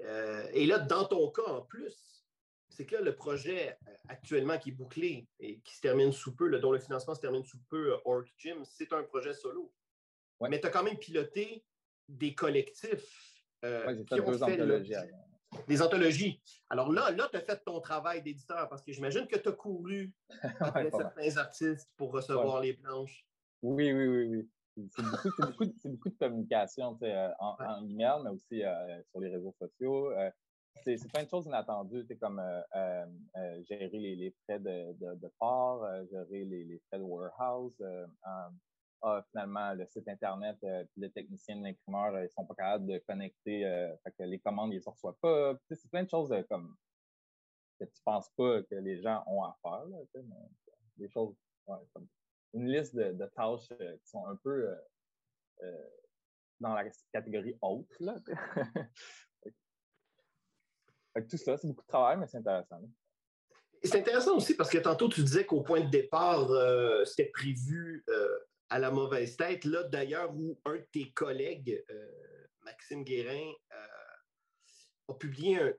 [0.00, 2.26] Euh, et là, dans ton cas en plus,
[2.68, 6.34] c'est que là, le projet euh, actuellement qui est bouclé et qui se termine sous
[6.34, 9.72] peu, dont le financement se termine sous peu, euh, Orc Gym, c'est un projet solo.
[10.48, 11.64] Mais tu as quand même piloté
[12.08, 14.56] des collectifs qui ont fait
[15.66, 16.40] des anthologies.
[16.68, 19.52] Alors là, là tu as fait ton travail d'éditeur parce que j'imagine que tu as
[19.52, 20.12] couru
[20.60, 23.26] après certains artistes pour recevoir les planches.
[23.62, 25.28] Oui, oui, oui, oui c'est beaucoup,
[25.84, 30.10] beaucoup, de communication euh, en, en, email, mais aussi euh, sur les réseaux sociaux.
[30.12, 30.30] Euh,
[30.84, 32.40] c'est plein de choses inattendues, comme
[33.68, 37.74] gérer les, frais de, de, port, gérer les, frais de warehouse.
[39.30, 43.62] Finalement, le site Internet, puis le technicien l'imprimeur, ils sont pas capables de connecter,
[44.04, 45.54] fait que les commandes, ils ne reçoivent pas.
[45.70, 46.76] C'est plein de choses comme
[47.80, 49.86] que tu penses pas que les gens ont à faire.
[50.96, 51.34] des choses
[51.66, 52.08] comme
[52.52, 54.74] une liste de, tâches euh, qui sont un peu euh,
[55.62, 55.88] euh,
[56.58, 57.96] dans la catégorie autre.
[61.28, 62.80] Tout ça, c'est beaucoup de travail, mais c'est intéressant.
[63.82, 66.48] C'est intéressant aussi parce que tantôt, tu disais qu'au point de départ,
[67.06, 68.04] c'était prévu
[68.70, 69.64] à la mauvaise tête.
[69.64, 71.84] Là, d'ailleurs, où un de tes collègues,
[72.62, 73.52] Maxime Guérin,
[75.08, 75.72] a publié un,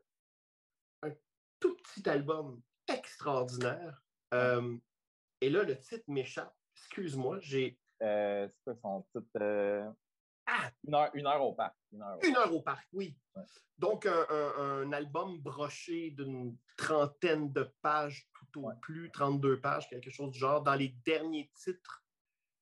[1.04, 1.12] un,
[1.60, 4.02] tout petit album extraordinaire.
[4.34, 6.56] et là, le titre m'échappe.
[6.76, 7.78] Excuse-moi, j'ai.
[8.02, 9.30] Euh, c'est quoi son titre?
[9.40, 9.90] Euh,
[10.48, 10.72] ah!
[10.86, 11.76] Une heure, une heure, au parc.
[11.92, 12.02] Une
[12.36, 13.16] heure au, parc, oui.
[13.78, 20.32] Donc, un, album broché d'une trentaine de pages tout au plus, 32 pages, quelque chose
[20.32, 22.04] du genre, dans les derniers titres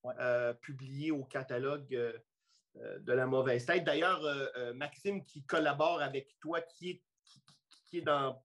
[0.06, 1.90] euh, publiés au catalogue
[2.76, 3.84] de La Mauvaise Tête.
[3.84, 4.22] D'ailleurs,
[4.76, 7.04] Maxime, qui collabore avec toi, qui est,
[7.88, 8.42] qui, est dans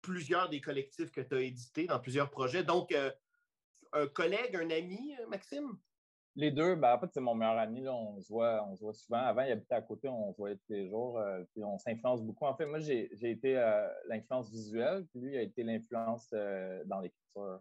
[0.00, 2.64] plusieurs des collectifs que tu as édités, dans plusieurs projets.
[2.64, 2.94] Donc,
[3.92, 5.78] un collègue, un ami, Maxime?
[6.36, 7.82] Les deux, ben, en fait, c'est mon meilleur ami.
[7.82, 9.18] Là, on, se voit, on se voit souvent.
[9.18, 11.18] Avant, il habitait à côté, on se voyait tous les jours.
[11.18, 12.46] Euh, puis on s'influence beaucoup.
[12.46, 17.00] En fait, moi, j'ai été euh, l'influence visuelle, puis lui a été l'influence euh, dans
[17.00, 17.60] l'écriture.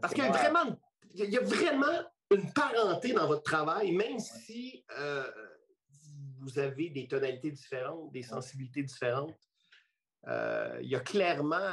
[0.00, 0.76] parce qu'il y a vraiment,
[1.14, 4.84] il y a vraiment une parenté dans votre travail, même si
[6.38, 9.38] vous avez des tonalités différentes, des sensibilités différentes.
[10.26, 11.70] il y a clairement,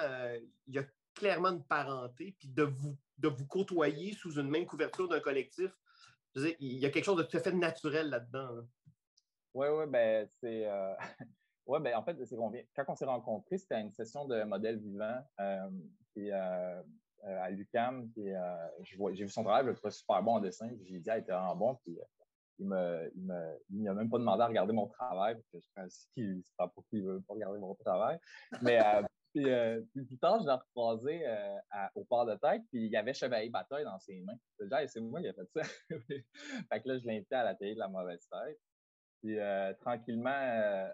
[0.68, 4.66] il y a clairement une parenté, puis de vous de vous côtoyer sous une même
[4.66, 5.72] couverture d'un collectif.
[6.36, 8.64] il y a quelque chose de tout à fait naturel là-dedans.
[9.54, 10.66] Oui, oui, ben c'est.
[10.68, 10.94] Euh,
[11.68, 12.64] oui, ben en fait, c'est qu'on vient...
[12.76, 15.70] quand on s'est rencontrés, c'était une session de modèle vivant euh,
[16.18, 16.84] euh,
[17.24, 18.10] à l'UCAM.
[18.82, 20.70] j'ai vu son travail, je le trouvais super bon en dessin.
[20.84, 21.76] J'ai dit, ah, il était vraiment bon.
[21.84, 21.98] Puis,
[22.62, 23.10] il ne
[23.70, 26.68] il m'a même pas demandé à regarder mon travail, parce que je pense qu'il pas
[26.68, 28.20] pourquoi il veut pas regarder mon travail.
[28.62, 28.80] Mais
[29.34, 31.58] puis, euh, plus tard, je l'ai recroisé euh,
[31.96, 34.38] au port de tête, puis il y avait Chevalier Bataille dans ses mains.
[34.60, 35.62] Je c'est moi qui ai fait ça.
[35.90, 38.60] fait que là, je l'ai invité à la de la mauvaise tête.
[39.22, 40.90] Puis euh, tranquillement,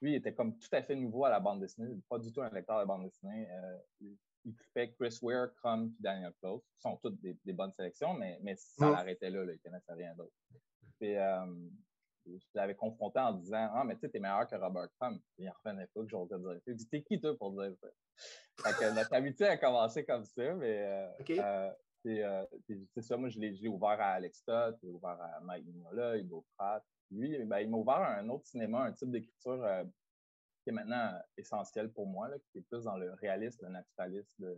[0.00, 2.42] lui, il était comme tout à fait nouveau à la bande dessinée, pas du tout
[2.42, 3.48] un lecteur de bande dessinée.
[4.44, 8.38] Il fait Chris Ware, Crumb puis Daniel Close, qui sont toutes des, bonnes sélections, mais,
[8.42, 10.32] mais ça l'arrêtait là, là, il ne connaissait rien d'autre.
[10.98, 11.16] Puis,
[12.26, 15.18] je l'avais confronté en disant Ah, mais tu sais, t'es meilleur que Robert Crumb.
[15.38, 16.60] Il en revenait pas que j'osais dire.
[16.66, 17.88] Il dit T'es qui toi pour dire ça?
[18.62, 21.70] Fait que notre amitié a commencé comme ça, mais euh, euh,
[22.06, 22.46] euh,
[22.94, 26.16] c'est ça, moi je l'ai ouvert à Alex Stott, je l'ai ouvert à Mike Mignola,
[26.16, 26.84] Hugo Pratt.
[27.10, 29.84] Lui, ben, il m'a ouvert un autre cinéma, un type d'écriture
[30.64, 34.56] qui est maintenant essentiel pour moi, là, qui est plus dans le réalisme, le naturalisme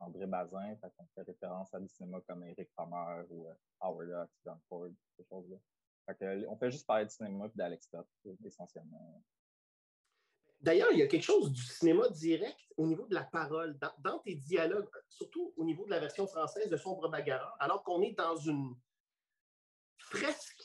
[0.00, 0.74] André Bazin.
[0.76, 3.46] Fait qu'on fait référence à du cinéma comme Eric Romer ou
[3.80, 5.58] Howard Hawks, John Ford, ces choses-là
[6.48, 8.06] on fait juste parler de cinéma et d'Alex Top,
[8.44, 9.22] essentiellement.
[10.60, 14.18] D'ailleurs, il y a quelque chose du cinéma direct au niveau de la parole, dans,
[14.20, 18.12] tes dialogues, surtout au niveau de la version française de Sombre Bagarre, alors qu'on est
[18.12, 18.74] dans une
[19.98, 20.62] fresque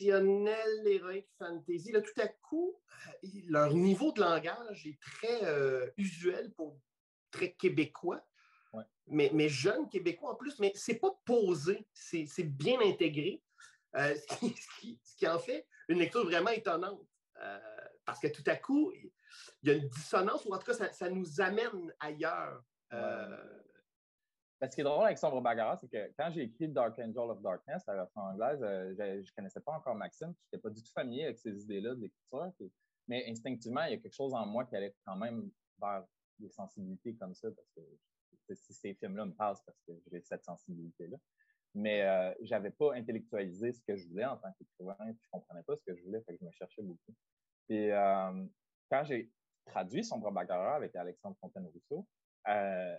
[0.00, 1.92] science-fictionnelle, héroïque, fantasy.
[1.92, 2.76] Là, tout à coup,
[3.24, 6.78] euh, leur niveau de langage est très euh, usuel pour
[7.30, 8.24] très québécois
[9.10, 13.42] mais, mais jeune québécois en plus, mais c'est pas posé, c'est bien intégré.
[13.96, 17.04] Euh, ce, qui, en fait une lecture vraiment étonnante.
[17.42, 17.58] Euh,
[18.04, 18.92] parce que tout à coup,
[19.62, 22.62] il y a une dissonance, ou en tout cas, ça, nous amène ailleurs.
[22.92, 23.36] Euh...
[24.62, 27.40] Ce qui est drôle avec Sombre Bagarre, c'est que quand j'ai écrit Dark Angel of
[27.40, 30.82] Darkness, la version anglaise, euh, je ne connaissais pas encore Maxime, je n'étais pas du
[30.82, 32.52] tout familier avec ces idées-là d'écriture.
[33.08, 36.04] Mais instinctivement, il y a quelque chose en moi qui allait quand même vers
[36.38, 40.44] des sensibilités comme ça, parce que si ces films-là me passent, parce que j'ai cette
[40.44, 41.16] sensibilité-là.
[41.74, 45.28] Mais euh, je n'avais pas intellectualisé ce que je voulais en tant qu'écrivain, puis je
[45.28, 47.14] ne comprenais pas ce que je voulais, fait que je me cherchais beaucoup.
[47.68, 48.44] Et euh,
[48.90, 49.30] quand j'ai
[49.64, 52.06] traduit Sombre Bagarreur avec Alexandre Fontaine-Rousseau,
[52.48, 52.96] euh,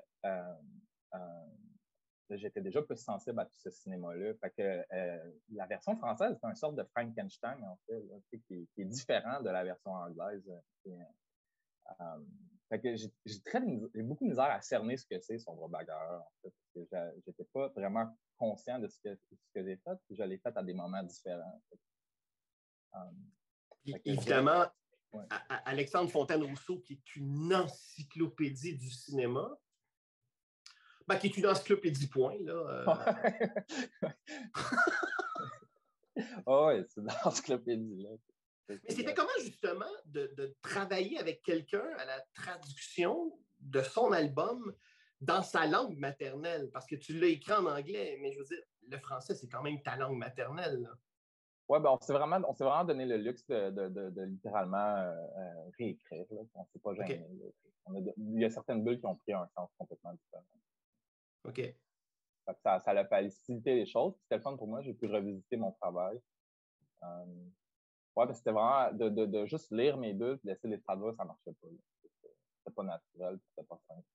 [2.30, 4.34] j'étais déjà plus sensible à tout ce cinéma-là.
[4.36, 4.86] Fait que
[5.54, 9.64] la version française, c'est une sorte de Frankenstein, en fait, qui, est différent de la
[9.64, 10.50] version anglaise.
[12.70, 16.54] fait que j'ai beaucoup de misère à cerner ce que c'est Sombre Bagarreur, en fait,
[16.74, 20.24] parce que j'étais pas vraiment conscient de ce que, ce que j'ai fait, puis je
[20.24, 21.62] l'ai fait à des moments différents.
[22.96, 23.00] Euh,
[24.06, 24.66] évidemment,
[25.66, 29.50] Alexandre Fontaine-Rousseau, qui est une encyclopédie du cinéma,
[31.14, 32.86] ben, qui est une encyclopédie point, là.
[36.46, 38.10] oh, oui, c'est une encyclopédie, là.
[38.70, 44.74] Mais c'était comment, justement, de, de travailler avec quelqu'un à la traduction de son album
[45.20, 48.64] dans sa langue maternelle, parce que tu l'as écrit en anglais, mais je veux dire,
[48.90, 50.90] le français, c'est quand même ta langue maternelle.
[51.70, 56.26] Oui, ben on s'est vraiment, vraiment donné le luxe de, littéralement euh, euh, réécrire.
[56.54, 57.26] On ne s'est pas gêné.
[58.18, 60.44] il y a certaines bulles qui ont pris un sens complètement différent.
[61.44, 61.76] OK.
[62.64, 64.14] Ça, ça a facilité les choses.
[64.24, 64.82] C'était le fun pour moi.
[64.82, 66.20] J'ai pu revisiter mon travail.
[67.04, 67.26] Euh,
[68.16, 71.54] oui, c'était vraiment de, juste lire mes bulles et laisser les traduire, ça ne marchait
[71.62, 71.68] pas.
[72.58, 74.06] C'était pas naturel, c'était pas simple.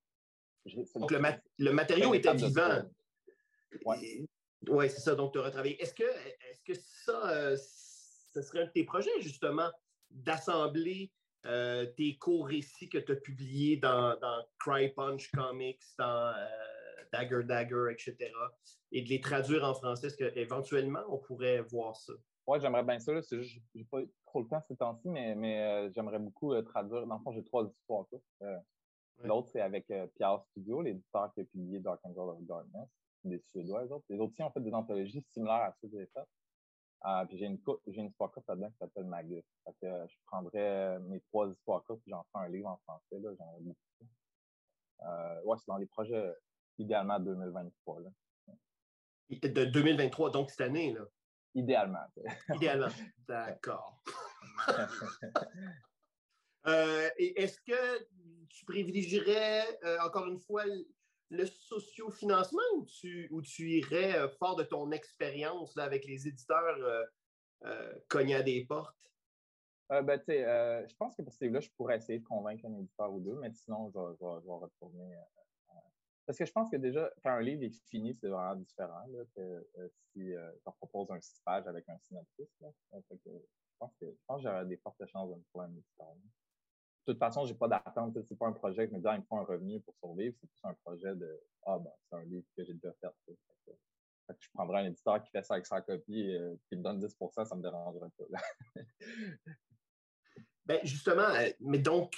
[0.96, 1.10] Donc,
[1.58, 2.82] le, matériau était vivant.
[3.84, 5.14] Oui, c'est ça.
[5.14, 5.80] Donc, tu as retravaillé.
[5.80, 9.70] Est-ce que, est que ça, euh, ce serait un de tes projets, justement,
[10.10, 11.12] d'assembler
[11.46, 14.16] euh, tes co-récits que tu as publiés dans,
[14.58, 16.46] Cry Punch Comics, dans euh,
[17.12, 18.32] Dagger Dagger, etc.,
[18.92, 20.08] et de les traduire en français?
[20.08, 22.12] Est-ce qu'éventuellement, on pourrait voir ça?
[22.46, 23.20] Oui, j'aimerais bien ça.
[23.22, 27.06] C'est juste j'ai pas trop le temps ces temps-ci, mais, mais j'aimerais beaucoup traduire.
[27.06, 28.06] Dans le fond, j'ai trois histoires.
[29.22, 32.88] L'autre, c'est avec euh, Pierre Studio, l'éditeur qui a publié Dark Angel of Darkness,
[33.24, 34.04] des Suédois, les autres.
[34.10, 36.28] Les autres aussi ont fait des anthologies similaires à ceux que j'ai faites.
[37.06, 39.44] Euh, puis j'ai une, j'ai une histoire courte là-dedans qui s'appelle Magus.
[39.64, 43.18] Fait que je prendrais mes trois histoires courtes puis j'en ferai un livre en français.
[43.20, 44.12] Là, j'en ai beaucoup.
[45.02, 46.34] Euh, ouais, c'est dans les projets
[46.78, 48.00] idéalement 2023.
[48.00, 48.10] Là.
[49.30, 51.04] De 2023, donc cette année, là?
[51.54, 52.06] Idéalement.
[52.54, 52.88] Idéalement.
[53.28, 54.02] D'accord.
[56.68, 58.08] Euh, est-ce que
[58.48, 60.64] tu privilégierais, euh, encore une fois,
[61.30, 66.76] le sociofinancement ou tu, ou tu irais euh, fort de ton expérience avec les éditeurs
[68.08, 68.96] cogner à des portes?
[69.88, 73.20] ben, je pense que pour ce livre-là, je pourrais essayer de convaincre un éditeur ou
[73.20, 75.14] deux, mais sinon, je, je, je vais retourner
[76.26, 79.40] parce que je pense que déjà, quand un livre est fini, c'est vraiment différent que
[79.78, 82.48] euh, si euh, on propose un six pages avec un synopsis.
[82.62, 82.98] Euh, je
[83.78, 86.14] pense que que j'aurais des fortes chances de me trouver un éditeur.
[87.06, 88.18] De toute façon, j'ai pas d'attente.
[88.24, 90.34] C'est pas un projet qui me dit ah, il me faut un revenu pour survivre.
[90.40, 93.08] C'est plus un projet de Ah ben, c'est un livre que j'ai déjà fait.
[93.66, 96.98] Que je prendrais un éditeur qui fait ça avec 100 copies et qui me donne
[96.98, 98.24] 10% ça me dérangerait pas.
[100.64, 101.28] ben, justement,
[101.60, 102.16] mais donc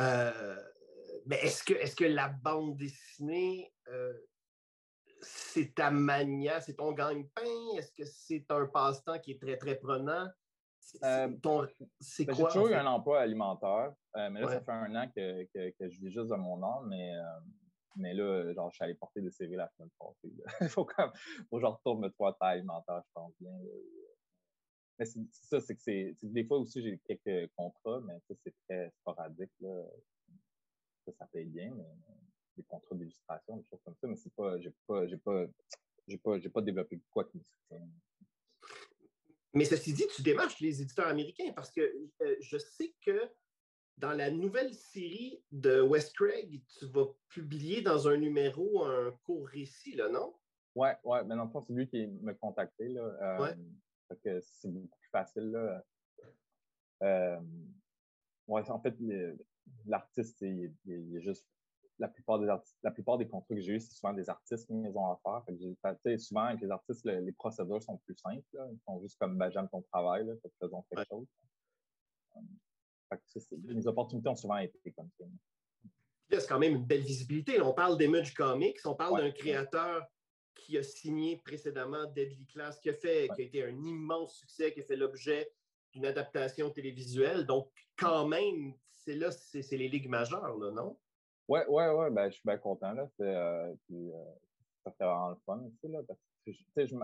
[0.00, 0.56] euh,
[1.26, 4.12] mais est-ce que, est que la bande dessinée, euh,
[5.20, 7.76] c'est ta mania, c'est ton gagne-pain?
[7.76, 10.28] Est-ce que c'est un passe-temps qui est très, très prenant?
[10.78, 11.68] C'est euh, ben, quoi?
[12.00, 15.88] J'ai toujours eu un emploi alimentaire, euh, mais là, ça fait un an que, que,
[15.88, 17.12] je vis juste de mon âme, mais,
[17.96, 20.30] mais là, genre, je suis allé porter des CV la semaine passée.
[20.60, 21.10] Il faut, quand
[21.48, 23.52] faut je retourne me trouver à alimentaire, je pense bien.
[24.98, 26.14] Mais c'est ça, c'est que c'est.
[26.22, 29.50] Des fois aussi, j'ai quelques contrats, mais ça, c'est très sporadique.
[29.60, 29.84] Là
[31.04, 31.84] ça, ça paye bien, mais
[32.56, 35.46] des contrats d'illustration, des choses comme ça, mais c'est pas, j'ai pas, j'ai pas,
[36.06, 37.74] j'ai pas, j'ai pas développé quoi que ce
[39.52, 43.28] Mais ceci dit, tu démarches les éditeurs américains parce que euh, je sais que
[43.98, 49.46] dans la nouvelle série de Wes Craig, tu vas publier dans un numéro un court
[49.46, 50.34] récit, là, non?
[50.74, 53.02] Ouais, ouais, mais non, c'est lui qui m'a contacté, là.
[53.02, 54.16] Euh, ouais.
[54.22, 55.84] que c'est beaucoup plus facile, là.
[57.02, 57.40] Euh,
[58.48, 58.96] ouais, en fait,
[59.86, 61.46] l'artiste, il, il, est juste.
[62.00, 64.66] La plupart des artistes, la plupart des contrats que j'ai eu, c'est souvent des artistes
[64.66, 65.44] qui les ont à faire.
[66.02, 68.42] Fait souvent, avec les artistes, les procédures sont plus simples.
[68.52, 71.26] Ils sont juste comme ben, j'aime ton travail, là, faisons quelque chose.
[73.68, 75.24] les opportunités ont souvent été comme ça.
[76.30, 77.60] Là, c'est quand même une belle visibilité.
[77.60, 80.04] On parle d'Image Comics, on parle d'un créateur
[80.54, 84.72] qui a signé précédemment Deadly Class, qui a fait, qui a été un immense succès,
[84.72, 85.52] qui a fait l'objet
[85.92, 87.46] d'une adaptation télévisuelle.
[87.46, 90.96] Donc, quand même, c'est là, c'est les ligues majeures, non?
[91.48, 92.10] Oui, oui, oui.
[92.10, 92.92] Ben, je suis bien content.
[92.92, 93.08] Là.
[93.20, 94.24] Euh, puis, euh,
[94.84, 95.88] ça fait vraiment le fun aussi.
[95.88, 96.96] Là, parce que, je,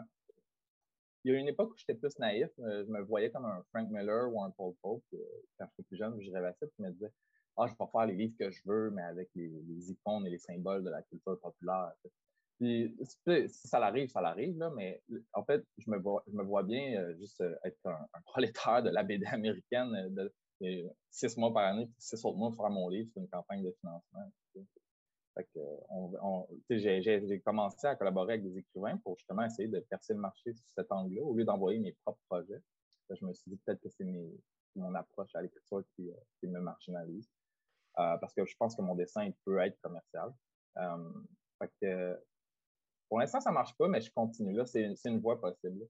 [1.22, 2.48] il y a une époque où j'étais plus naïf.
[2.60, 5.04] Euh, je me voyais comme un Frank Miller ou un Paul Pope.
[5.58, 6.66] quand j'étais plus jeune, je rêvais ça.
[6.78, 7.12] Je me disais,
[7.58, 10.38] ah, je vais faire les livres que je veux, mais avec les, icônes et les
[10.38, 11.92] symboles de la culture populaire.
[12.58, 15.02] Puis, si ça l'arrive, ça l'arrive, là, mais
[15.34, 19.02] en fait, je me vois, je me vois bien juste être un, prolétaire de la
[19.02, 20.14] BD américaine,
[21.10, 23.72] six mois par année, six autres mois pour faire mon livre, c'est une campagne de
[23.80, 24.30] financement.
[26.70, 30.66] j'ai commencé à collaborer avec des écrivains pour justement essayer de percer le marché sur
[30.70, 32.60] cet angle-là, au lieu d'envoyer mes propres projets.
[33.10, 34.04] je me suis dit peut-être que c'est
[34.76, 37.28] mon approche à l'écriture qui, euh, me marginalise.
[37.98, 40.32] Euh, parce que je pense que mon dessin peut être commercial.
[40.78, 42.16] Euh,
[43.08, 44.52] pour l'instant, ça ne marche pas, mais je continue.
[44.52, 45.86] Là, c'est une voie possible.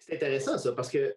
[0.00, 1.16] C'est intéressant, ça, parce que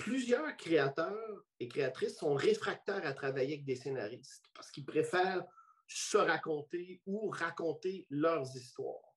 [0.00, 5.44] plusieurs créateurs et créatrices sont réfractaires à travailler avec des scénaristes parce qu'ils préfèrent
[5.86, 9.14] se raconter ou raconter leurs histoires.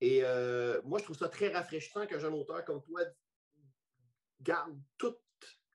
[0.00, 3.02] Et euh, moi, je trouve ça très rafraîchissant qu'un jeune auteur comme toi
[4.40, 5.20] garde toutes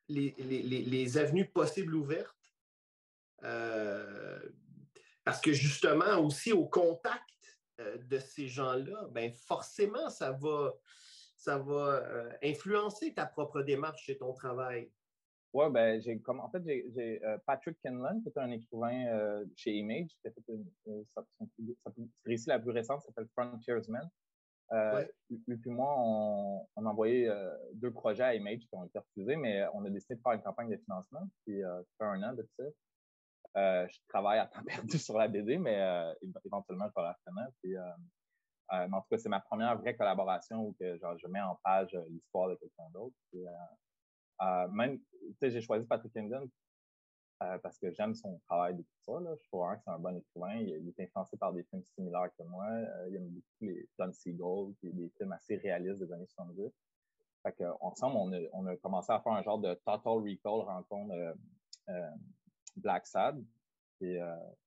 [0.09, 2.35] les, avenues possibles ouvertes.
[3.43, 4.39] Euh,
[5.23, 7.21] parce que justement, aussi au contact
[7.79, 10.73] euh, de ces gens-là, ben forcément, ça va,
[11.45, 14.91] ça va euh, influencer ta propre démarche et ton travail?
[15.53, 19.45] Oui, ben, j'ai comme en fait, j'ai euh, Patrick Kenlan, qui est un écrivain euh,
[19.55, 21.23] chez Image, qui a fait une, sa,
[22.25, 24.09] récit la plus récente s'appelle Frontiersman.
[24.71, 25.07] Ouais.
[25.29, 27.31] Lui puis moi, on, on a envoyé
[27.73, 30.41] deux projets à Image qui ont été refusés, mais on a décidé de faire une
[30.41, 31.21] campagne de financement.
[31.45, 33.87] Puis, ça fait un an de ça.
[33.87, 35.77] je travaille à temps perdu sur la BD, mais
[36.43, 37.47] éventuellement, je vais la finir.
[37.61, 37.75] Puis,
[38.73, 41.41] euh, mais en tout cas, c'est ma première vraie collaboration où que, genre, je mets
[41.41, 43.15] en page euh, l'histoire de quelqu'un d'autre.
[44.41, 44.99] Euh, même,
[45.41, 46.49] j'ai choisi Patrick Kingdon
[47.61, 49.19] parce que j'aime son travail d'écriture.
[49.19, 50.55] Je trouve que c'est un bon écrivain.
[50.55, 52.65] Il, est influencé par des films similaires que moi.
[53.07, 56.71] il aime beaucoup les John Seagull, qui des films assez réalistes des années 70.
[57.43, 60.65] Fait que, ensemble, on a, on a, commencé à faire un genre de Total Recall
[60.65, 61.37] rencontre
[62.77, 63.43] Black Sad.
[64.01, 64.19] Et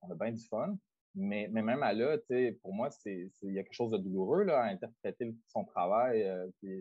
[0.02, 0.76] on a bien du fun.
[1.18, 2.16] Mais, mais même à là,
[2.62, 6.26] pour moi, il y a quelque chose de douloureux là, à interpréter son travail,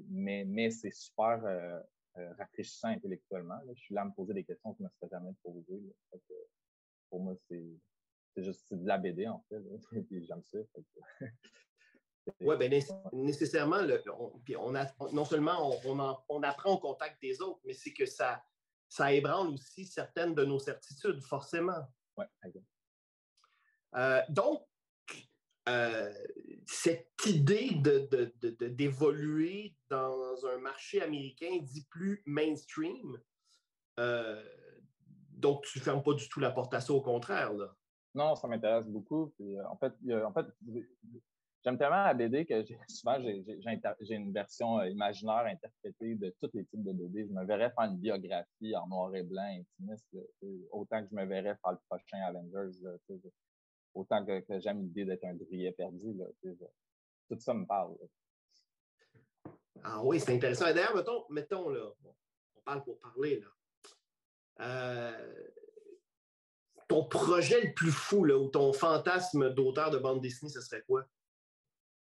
[0.10, 1.42] mais, mais c'est super
[2.38, 3.60] rafraîchissant intellectuellement.
[3.68, 5.82] Je suis là à me poser des questions que je ne me serais jamais posées.
[7.10, 7.64] Pour moi, c'est
[8.38, 9.62] juste de la BD, en fait.
[10.12, 10.60] J'aime ça.
[12.42, 12.70] Oui, bien
[13.14, 13.80] nécessairement,
[14.60, 15.72] on, a, non seulement
[16.30, 18.44] on, apprend au contact des autres, mais c'est que ça,
[18.90, 21.88] ça ébranle aussi certaines de nos certitudes, forcément.
[22.18, 22.26] Oui,
[23.96, 24.64] euh, donc,
[25.70, 26.14] euh,
[26.66, 27.72] cette idée
[28.62, 33.18] d'évoluer de, dans un marché américain dit plus mainstream,
[34.00, 34.44] euh,
[35.30, 37.54] donc tu ne fermes pas du tout la porte à ça, au contraire.
[37.54, 37.74] Là.
[38.16, 39.34] Non, ça m'intéresse beaucoup.
[39.70, 40.48] en fait, en fait
[41.68, 46.84] J'aime tellement la BD que souvent j'ai une version imaginaire interprétée de tous les types
[46.84, 47.28] de BD.
[47.28, 50.08] Je me verrais faire une biographie en noir et blanc intimiste,
[50.72, 52.80] autant que je me verrais faire le prochain Avengers,
[53.94, 56.16] autant que, j'aime l'idée d'être un drouillet perdu.
[57.30, 57.96] tout ça me parle.
[59.84, 60.66] Ah oui, c'est intéressant.
[60.66, 61.92] D'ailleurs, mettons, mettons, là,
[62.56, 63.40] on parle pour parler.
[63.40, 63.48] Là.
[64.60, 65.50] Euh,
[66.88, 70.82] ton projet le plus fou là, ou ton fantasme d'auteur de bande dessinée, ce serait
[70.84, 71.06] quoi?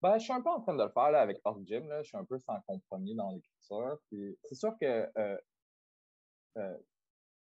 [0.02, 1.86] Ben, je suis un peu en train de le faire là, avec Org Jim.
[1.88, 2.02] Là.
[2.02, 3.98] Je suis un peu sans compromis dans l'écriture.
[4.10, 5.38] C'est sûr que euh,
[6.58, 6.78] euh,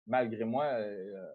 [0.07, 1.27] malgré moi, euh,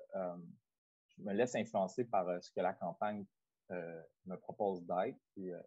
[1.17, 3.25] je me laisse influencer par ce que la campagne
[3.69, 5.19] me propose d'être.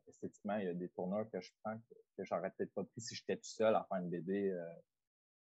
[0.09, 3.01] esthétiquement, il y a des tourneurs que je prends que, que j'aurais peut-être pas pris
[3.01, 4.57] si j'étais tout seul à faire une BD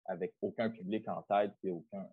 [0.07, 2.11] avec aucun public en tête aucun.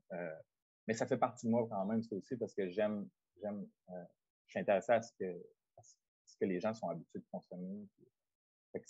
[0.88, 3.10] mais ça fait partie de moi quand même, ça aussi, parce que j'aime,
[3.42, 5.42] j'aime, je suis intéressé à ce que
[6.26, 7.88] ce que les gens sont habitués de consommer.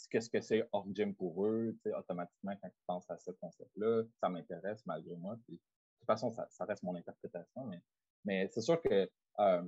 [0.09, 1.77] Qu'est-ce que c'est hors gym pour eux?
[1.95, 5.35] Automatiquement, quand ils pensent à ce concept-là, ça m'intéresse malgré moi.
[5.35, 7.79] de toute façon, ça, reste mon interprétation, mais,
[8.25, 9.09] mais c'est sûr que
[9.39, 9.61] euh,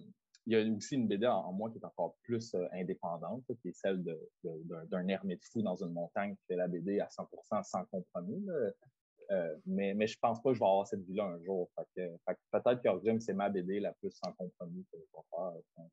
[0.46, 3.70] il y a aussi une BD en, moi qui est encore plus euh, indépendante, qui
[3.70, 4.04] est celle
[4.44, 8.46] d'un ermite fou dans une montagne qui fait la BD à 100% sans compromis.
[9.30, 11.70] Euh, mais, mais je pense pas que je vais avoir cette vie-là un jour.
[11.96, 15.88] peut-être que Gym, c'est ma BD la plus sans compromis que je vais faire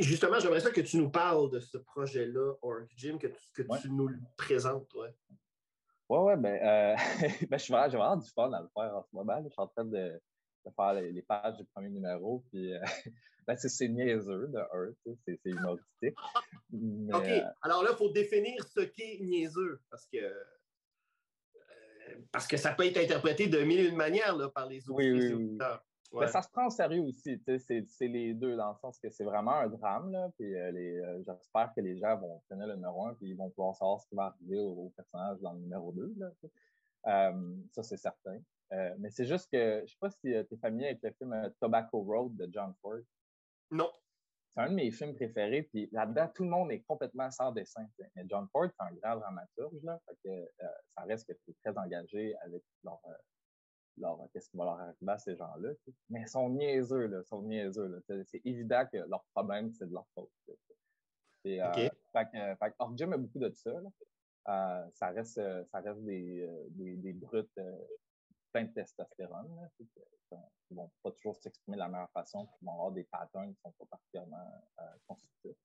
[0.00, 3.62] justement, j'aimerais ça que tu nous parles de ce projet-là, Org Gym, que, tu, que
[3.80, 4.92] tu nous le présentes.
[4.94, 5.14] Ouais,
[6.08, 6.96] ouais, ouais ben, euh,
[7.50, 9.42] ben j'ai vraiment du fun à le faire en ce moment.
[9.42, 10.20] Je suis en train de,
[10.70, 12.44] faire les, pages du premier numéro.
[12.50, 12.80] Puis, euh,
[13.46, 16.16] ben, c'est niaiseux de Earth, c'est humoristique.
[16.72, 17.28] OK.
[17.28, 20.18] Euh, Alors là, il faut définir ce qu'est niaiseux parce que.
[22.30, 25.02] parce que ça peut être interprété de mille et une manières là, par les autres
[25.02, 25.58] oui, oui,
[26.20, 27.40] ben, ça se prend au sérieux aussi.
[27.58, 30.10] C'est les deux, dans le sens que c'est vraiment un drame.
[30.12, 33.36] Là, puis, euh, euh, j'espère que les gens vont tenir le numéro un puis ils
[33.36, 36.14] vont pouvoir savoir ce qui va arriver au, personnage dans le numéro 2.
[37.06, 38.38] Euh, ça, c'est certain.
[38.98, 41.52] Mais c'est juste que, je ne sais pas si tu es familier avec le film
[41.60, 43.00] Tobacco Road de John Ford.
[43.70, 43.90] Non.
[44.48, 45.62] C'est un de mes films préférés.
[45.62, 47.86] Puis là-dedans, tout le monde est complètement sans dessin.
[48.14, 49.82] Mais John Ford, c'est un grand dramaturge.
[49.82, 50.50] Là, que,
[50.94, 53.00] ça reste que tu es très engagé avec leur,
[54.32, 55.70] qu'est-ce qui va leur arriver à ces gens-là.
[56.10, 58.02] Mais ils sont niaiseux, là, sont niaiseux.
[58.26, 60.30] C'est évident que leur problème, c'est de leur faute.
[61.44, 63.70] Et, euh, fait, que, fait a beaucoup de ça.
[64.48, 67.58] Euh, ça reste, euh, ça reste des, des, des brutes
[68.52, 69.54] plein de testostérone.
[69.56, 69.88] Là, qui
[70.70, 73.60] ne vont pas toujours s'exprimer de la meilleure façon, qui vont avoir des patterns qui
[73.64, 74.64] ne sont pas particulièrement
[75.06, 75.56] constructifs.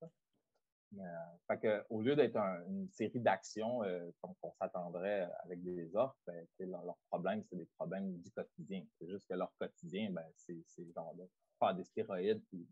[0.95, 6.17] Euh, que, au lieu d'être une série d'actions euh, comme on s'attendrait avec des offres,
[6.25, 8.85] ben, leur, problème, c'est des problèmes du quotidien.
[8.97, 10.63] C'est juste que leur quotidien, ben, c'est
[10.95, 11.27] genre de
[11.59, 12.65] faire des stéroïdes et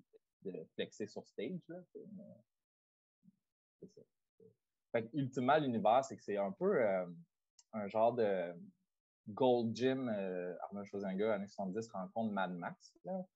[0.44, 1.60] de flexer sur stage.
[3.82, 4.02] C'est ça.
[4.94, 7.06] Fait ultimement, l'univers, c'est que c'est un peu euh,
[7.74, 8.54] un genre de
[9.28, 12.94] Gold Gym, euh, Arnold Schwarzenegger, années 70, rencontre Mad Max,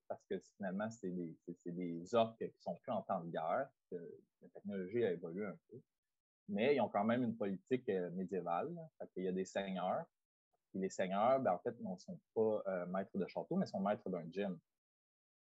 [0.07, 1.35] parce que finalement, c'est des,
[1.65, 3.95] des orques qui sont plus en temps de guerre, que
[4.41, 5.81] la technologie a évolué un peu.
[6.47, 8.69] Mais ils ont quand même une politique euh, médiévale.
[9.15, 10.05] Il y a des seigneurs.
[10.73, 13.79] Et les seigneurs, ben, en fait, ne sont pas euh, maîtres de château, mais sont
[13.79, 14.57] maîtres d'un gym.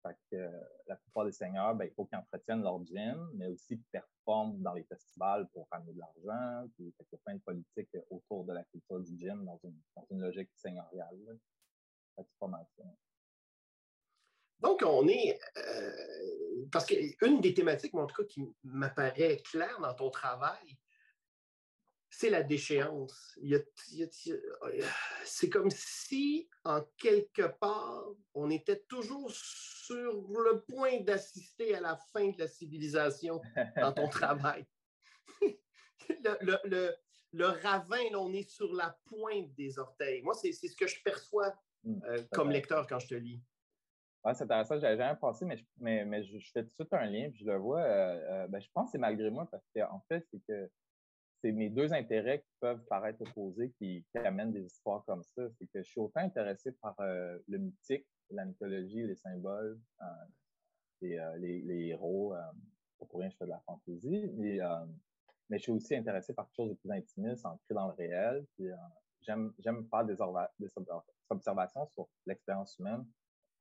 [0.06, 0.52] Fait euh,
[0.88, 4.62] la plupart des seigneurs, ben, il faut qu'ils entretiennent leur gym, mais aussi qu'ils performent
[4.62, 6.68] dans les festivals pour ramener de l'argent.
[6.76, 10.22] Puis, il y a plein de politiques autour de la culture du gym dans une,
[10.22, 11.40] logique seigneuriale.
[12.40, 12.66] Pas mal.
[14.60, 15.40] Donc, on est.
[15.58, 20.78] Euh, parce qu'une des thématiques, en tout cas, qui m'apparaît claire dans ton travail,
[22.10, 23.38] c'est la déchéance.
[25.26, 31.98] C'est comme si, en quelque part, on était toujours sur le point d'assister à la
[32.14, 33.42] fin de la civilisation
[33.78, 34.66] dans ton travail.
[37.34, 40.22] le, ravin, on est sur la pointe des orteils.
[40.22, 41.54] Moi, c'est ce que je perçois
[41.84, 43.42] mm, euh, comme lecteur quand je te lis.
[44.34, 44.80] c'est intéressant.
[44.80, 47.44] J'avais jamais pensé, mais, je, mais, mais je, fais tout de suite un lien, puis
[47.44, 47.84] je le vois.
[48.48, 50.70] ben, je pense que c'est malgré moi, parce qu'en fait, c'est que
[51.46, 55.44] c'est mes deux intérêts qui peuvent paraître opposés qui, amènent des histoires comme ça.
[55.52, 60.06] C'est que je suis autant intéressé par euh, le mythique, la mythologie, les symboles, euh,
[61.04, 62.34] euh, les, héros.
[62.98, 64.28] pour rien, je fais de la fantaisie.
[64.38, 64.58] Mais,
[65.52, 68.44] je suis aussi intéressé par quelque chose de plus intimiste, ancré dans le réel.
[69.22, 70.18] j'aime, j'aime faire des,
[71.30, 73.06] observations sur l'expérience humaine.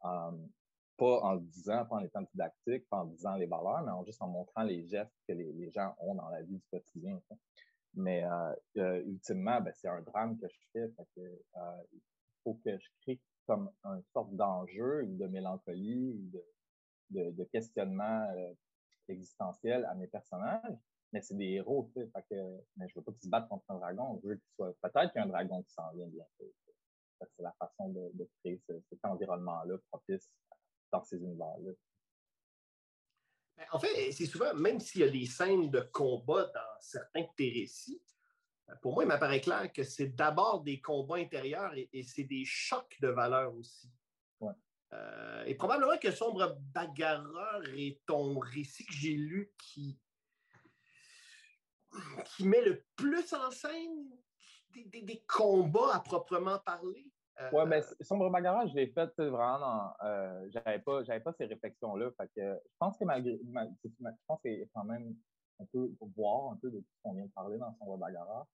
[0.01, 4.22] pas en disant, pas en étant didactique, pas en disant les valeurs, mais en juste
[4.22, 7.20] en montrant les gestes que les, gens ont dans la vie du quotidien.
[7.99, 10.90] Euh, ultimement, ben, c'est un drame que je fais.
[11.16, 12.01] que, euh, il
[12.42, 16.40] faut que je crée comme une sorte d'enjeu ou de mélancolie ou
[17.11, 18.26] de, questionnement
[19.09, 20.78] existentiel à mes personnages.
[21.12, 22.11] Mais c'est des héros, tu sais.
[22.30, 22.34] que,
[22.76, 24.18] mais je veux pas qu'ils se battent contre un dragon.
[24.22, 24.74] Je veux qu'il soit.
[24.82, 26.53] Peut-être qu'il y a un dragon qui s'en vient bientôt.
[27.20, 30.28] C'est la façon de créer cet environnement-là propice
[30.92, 31.72] dans ces univers-là.
[33.57, 37.22] Ben, en fait, c'est souvent, même s'il y a des scènes de combat dans certains
[37.22, 38.02] de tes récits,
[38.68, 42.44] euh, pour moi, il m'apparaît clair que c'est d'abord des combats intérieurs et, c'est des
[42.44, 43.90] chocs de valeur aussi.
[44.92, 49.98] Euh, et probablement que Sombre Bagarreur est ton récit que j'ai lu qui,
[52.24, 54.09] qui met le plus en scène
[54.86, 57.11] des combats à proprement parler.
[57.41, 59.93] Euh, ouais, mais Sombre Bagarre, je l'ai fait vraiment dans.
[60.05, 62.11] Euh, j'avais pas, j'avais pas ces réflexions-là.
[62.16, 63.39] Fait que je pense que malgré.
[63.43, 63.89] je
[64.26, 65.16] pense qu'il quand même.
[65.59, 68.47] On peut voir un peu de tout ce qu'on vient de parler dans Sombre Bagarre.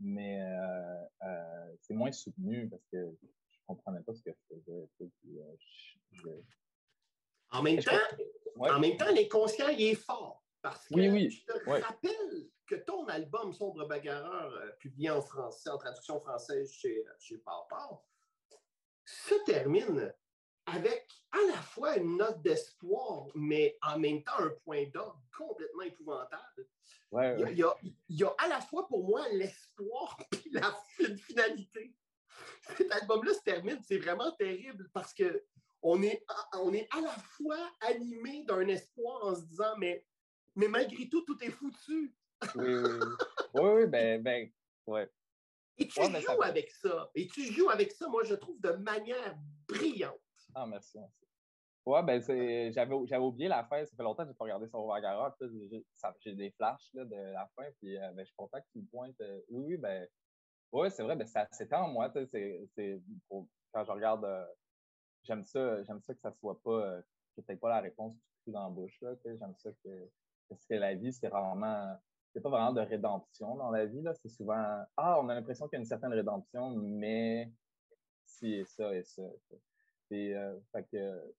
[0.00, 3.16] Mais euh, euh, c'est moins soutenu parce que
[3.50, 6.44] je comprenais pas ce que je faisais.
[7.50, 7.92] En même temps,
[8.58, 10.42] en même temps, l'inconscient, il est fort.
[10.60, 11.30] Parce que oui, oui.
[11.30, 17.04] je te rappelle que ton album Sombre Bagarreur, publié en français, en traduction française chez,
[17.18, 18.02] chez Papa,
[19.04, 20.12] se termine
[20.66, 25.82] avec à la fois une note d'espoir, mais en même temps un point d'ordre complètement
[25.82, 26.68] épouvantable.
[27.12, 27.64] il,
[28.08, 30.74] y a, à la fois pour moi l'espoir et la
[31.16, 31.94] finalité.
[32.76, 35.44] Cet album-là se termine, c'est vraiment terrible parce que
[35.82, 36.24] on est,
[36.54, 40.06] on est à la fois animé d'un espoir en se disant, mais,
[40.56, 42.16] mais malgré tout, tout est foutu.
[42.54, 42.98] oui, oui,
[43.54, 44.50] oui, oui ben, ben,
[44.86, 45.10] ouais.
[45.78, 47.10] Et tu joues avec ça.
[47.14, 49.36] Et tu joues avec ça, moi, je trouve, de manière
[49.68, 50.20] brillante.
[50.54, 50.98] Ah, merci.
[51.86, 52.20] Ouais, ben,
[52.72, 53.84] j'avais, j'avais oublié la fin.
[53.84, 55.36] Ça fait longtemps que je n'ai pas regardé sur Overgarra.
[56.20, 57.64] J'ai des flashs là, de la fin.
[57.78, 59.20] Puis, euh, ben, je suis content que tu me pointes.
[59.20, 60.08] Euh, oui, oui, ben,
[60.72, 61.16] ouais, c'est vrai.
[61.16, 62.10] Ben, c'est en moi.
[62.30, 63.02] C'est,
[63.72, 64.46] quand je regarde, euh,
[65.24, 67.02] j'aime ça, j'aime ça que ça soit pas,
[67.36, 68.98] que tu pas la réponse tout dans la bouche.
[69.02, 70.10] Là, j'aime ça que,
[70.48, 71.98] parce que la vie, c'est rarement
[72.34, 74.02] c'est pas vraiment de rédemption dans la vie.
[74.20, 77.52] C'est souvent Ah, on a l'impression qu'il y a une certaine rédemption, mais
[78.24, 79.22] si et ça et ça.
[80.10, 81.34] Et, euh, fait que,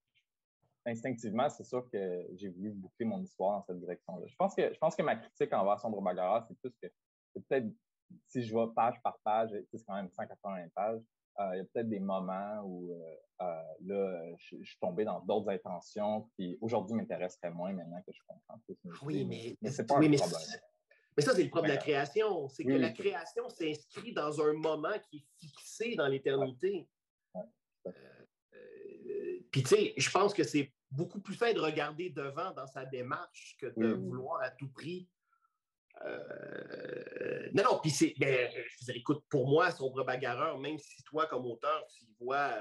[0.85, 4.25] instinctivement, c'est sûr que j'ai voulu boucler mon histoire dans cette direction-là.
[4.25, 6.87] Je pense que, je pense que ma critique envers Sombre Bagarra, c'est plus que
[7.33, 7.67] peut-être
[8.27, 11.01] si je vais page par page, c'est quand même 180 pages,
[11.39, 12.93] euh, il y a peut-être des moments où
[13.41, 18.21] euh, là, je, suis tombé dans d'autres intentions qui aujourd'hui m'intéresseraient moins maintenant que je
[18.25, 18.77] comprends plus.
[19.01, 20.19] Oui, mais, mais c'est pas un problème.
[21.17, 22.49] Mais ça, c'est le problème de la création.
[22.49, 26.89] C'est que la création s'inscrit dans un moment qui est fixé dans l'éternité.
[27.35, 27.91] Euh,
[28.53, 32.67] euh, puis, tu sais, je pense que c'est beaucoup plus fait de regarder devant dans
[32.67, 35.07] sa démarche que de vouloir à tout prix.
[36.03, 38.13] Euh, non, non, puis c'est.
[38.19, 42.05] Ben, je veux dire, écoute, pour moi, Sombre Bagarreur, même si toi, comme auteur, tu
[42.19, 42.53] vois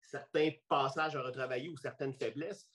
[0.00, 2.70] certains passages à retravailler ou certaines faiblesses,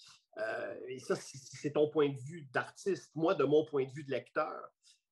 [0.88, 3.10] et ça, c'est ton point de vue d'artiste.
[3.16, 4.70] Moi, de mon point de vue de lecteur,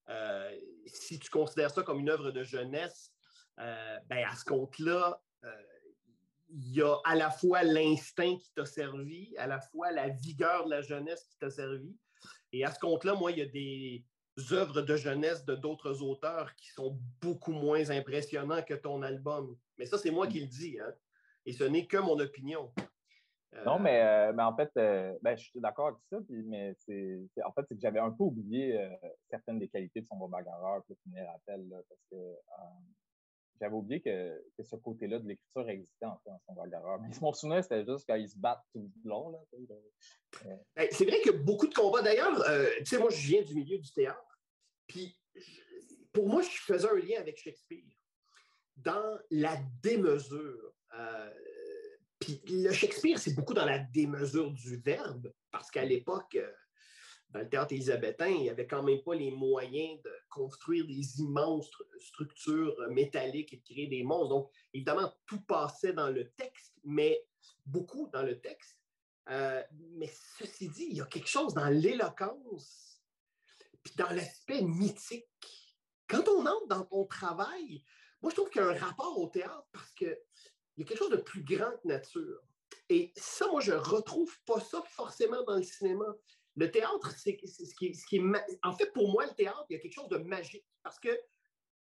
[0.10, 3.12] euh, si tu considères ça comme une œuvre de jeunesse,
[3.60, 5.50] euh, ben à ce compte-là, euh,
[6.50, 10.66] il y a à la fois l'instinct qui t'a servi, à la fois la vigueur
[10.66, 11.98] de la jeunesse qui t'a servi.
[12.52, 14.06] Et à ce compte-là, moi, il y a des
[14.52, 19.58] œuvres de jeunesse de d'autres auteurs qui sont beaucoup moins impressionnants que ton album.
[19.78, 20.80] Mais ça, c'est moi qui le dis.
[20.80, 20.94] Hein?
[21.46, 22.74] Et ce n'est que mon opinion.
[23.64, 26.74] Non, mais, euh, mais en fait, euh, ben, je suis d'accord avec ça, puis, mais
[26.80, 28.90] c'est, en fait, c'est que j'avais un peu oublié euh,
[29.30, 32.18] certaines des qualités de son bagarreur, pour tu me les rappelles, parce que
[33.60, 37.00] j'avais oublié que, que ce côté-là de l'écriture existait en fait dans son bagarreur.
[37.00, 39.30] Mais mon souvenir, c'était juste quand ils se battent tout le long.
[39.30, 39.40] Là,
[40.44, 42.44] ben, c'est vrai que beaucoup de combats, d'ailleurs,
[42.80, 44.40] tu sais, moi, je viens du milieu du théâtre,
[44.88, 45.18] puis
[46.12, 47.84] pour moi, je faisais un lien avec Shakespeare
[48.78, 50.74] dans la démesure
[52.48, 56.52] le Shakespeare, c'est beaucoup dans la démesure du verbe, parce qu'à l'époque, euh,
[57.30, 61.20] dans le théâtre élisabétain, il n'y avait quand même pas les moyens de construire des
[61.20, 61.70] immenses
[62.00, 64.30] structures métalliques et de créer des monstres.
[64.30, 67.26] Donc, évidemment, tout passait dans le texte, mais
[67.66, 68.80] beaucoup dans le texte.
[69.30, 69.62] Euh,
[69.98, 73.02] mais ceci dit, il y a quelque chose dans l'éloquence,
[73.84, 75.26] puis dans l'aspect mythique.
[76.08, 77.84] Quand on entre dans ton travail,
[78.22, 79.92] moi, je trouve qu'il y a un rapport au théâtre parce
[80.76, 82.42] qu'il y a quelque chose de plus grand que nature.
[82.90, 86.06] Et ça, moi, je ne retrouve pas ça forcément dans le cinéma.
[86.56, 88.60] Le théâtre, c'est ce qui, ce qui est.
[88.64, 91.10] En fait, pour moi, le théâtre, il y a quelque chose de magique parce que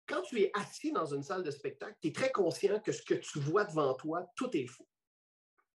[0.07, 3.03] quand tu es assis dans une salle de spectacle, tu es très conscient que ce
[3.03, 4.89] que tu vois devant toi, tout est faux.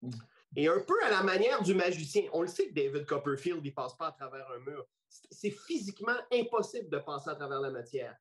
[0.02, 0.12] Mm.
[0.58, 3.70] Et un peu à la manière du magicien, on le sait que David Copperfield, il
[3.70, 4.86] ne passe pas à travers un mur.
[5.10, 8.16] C'est physiquement impossible de passer à travers la matière.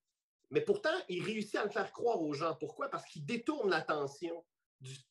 [0.51, 2.55] Mais pourtant, il réussit à le faire croire aux gens.
[2.55, 2.89] Pourquoi?
[2.89, 4.45] Parce qu'il détourne l'attention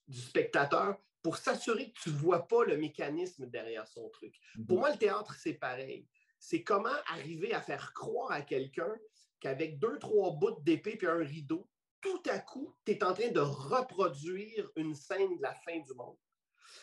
[0.08, 4.36] du, spectateur pour s'assurer que tu ne vois pas le mécanisme derrière son truc.
[4.36, 4.66] Mm-hmm.
[4.66, 6.08] Pour moi, le théâtre, c'est pareil.
[6.40, 8.94] C'est comment arriver à faire croire à quelqu'un
[9.40, 11.70] qu'avec deux, trois bouts d'épée puis un rideau,
[12.02, 15.94] tout à coup, tu es en train de reproduire une scène de la fin du
[15.94, 16.18] monde.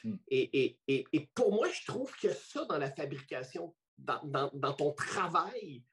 [0.04, 0.16] Mm.
[0.28, 0.78] Et,
[1.34, 5.84] pour moi, je trouve que ça, dans la fabrication, dans, ton travail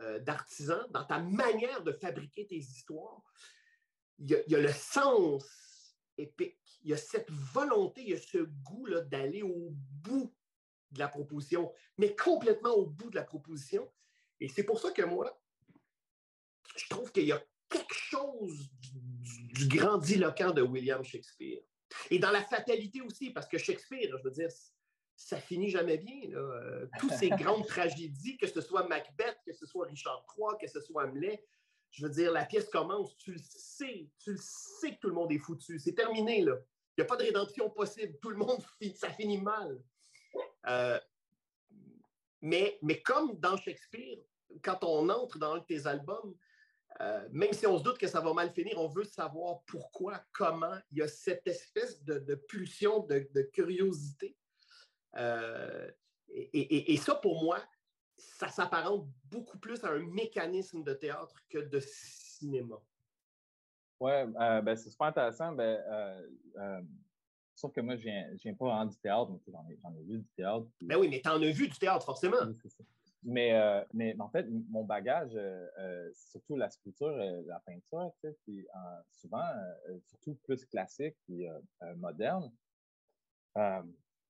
[0.00, 3.22] euh, d'artisan, dans ta manière de fabriquer tes histoires,
[4.18, 5.44] il y, a, le sens
[6.18, 9.70] épique, il y a cette volonté, il y a ce goût d'aller au
[10.02, 10.34] bout
[10.92, 13.90] de la proposition, mais complètement au bout de la proposition.
[14.40, 15.40] Et c'est pour ça que moi,
[16.76, 21.60] je trouve qu'il y a quelque chose du, du grandiloquent de William Shakespeare.
[22.10, 24.50] Et dans la fatalité aussi, parce que Shakespeare, je veux dire,
[25.16, 26.28] ça finit jamais bien.
[26.28, 26.86] Là.
[26.98, 30.80] Toutes ces grandes tragédies, que ce soit Macbeth, que ce soit Richard III, que ce
[30.80, 31.44] soit Hamlet,
[31.90, 35.14] je veux dire, la pièce commence, tu le sais, tu le sais que tout le
[35.14, 35.78] monde est foutu.
[35.78, 36.56] C'est terminé, là.
[36.96, 38.18] Il n'y a pas de rédemption possible.
[38.20, 38.62] Tout le monde,
[38.94, 39.82] ça finit mal.
[40.66, 40.98] Euh,
[42.42, 44.18] mais, mais comme dans Shakespeare,
[44.62, 46.34] quand on entre dans tes albums,
[47.00, 50.22] euh, même si on se doute que ça va mal finir, on veut savoir pourquoi,
[50.32, 50.76] comment.
[50.92, 54.36] Il y a cette espèce de, pulsion de, curiosité.
[55.16, 55.90] Euh,
[56.28, 57.62] et, ça, pour moi,
[58.16, 62.76] ça s'apparente beaucoup plus à un mécanisme de théâtre que de cinéma.
[64.00, 65.52] Oui, euh, ben, c'est super intéressant.
[65.52, 65.80] Ben,
[67.54, 69.40] sauf que moi, je viens, pas vraiment du théâtre, mais
[69.82, 70.66] j'en ai, vu du théâtre.
[70.82, 72.36] Ben oui, mais tu en as vu du théâtre, forcément.
[73.28, 78.12] Mais, euh, mais en fait, mon bagage, euh, euh, surtout la sculpture, la peinture,
[78.44, 78.64] puis,
[79.10, 79.44] souvent,
[80.04, 81.48] surtout plus classique et
[81.96, 82.52] moderne.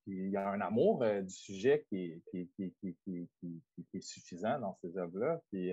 [0.07, 5.41] Il y a un amour du sujet qui est, suffisant dans ces œuvres-là.
[5.51, 5.71] Puis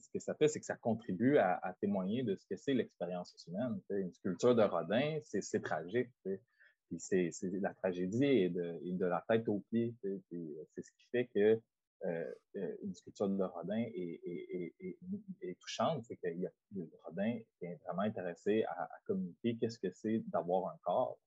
[0.00, 3.34] ce que ça fait, c'est que ça contribue à, témoigner de ce que c'est l'expérience
[3.46, 3.80] humaine.
[3.90, 6.10] Une sculpture de Rodin, c'est tragique.
[6.24, 9.94] Puis c'est la tragédie et de, de, la tête aux pieds.
[10.02, 11.60] C'est ce qui fait que
[12.04, 16.18] euh, euh, une sculpture de Rodin est, touchante, c'est
[17.04, 21.18] Rodin est vraiment intéressé à, communiquer qu'est-ce que c'est d'avoir un corps.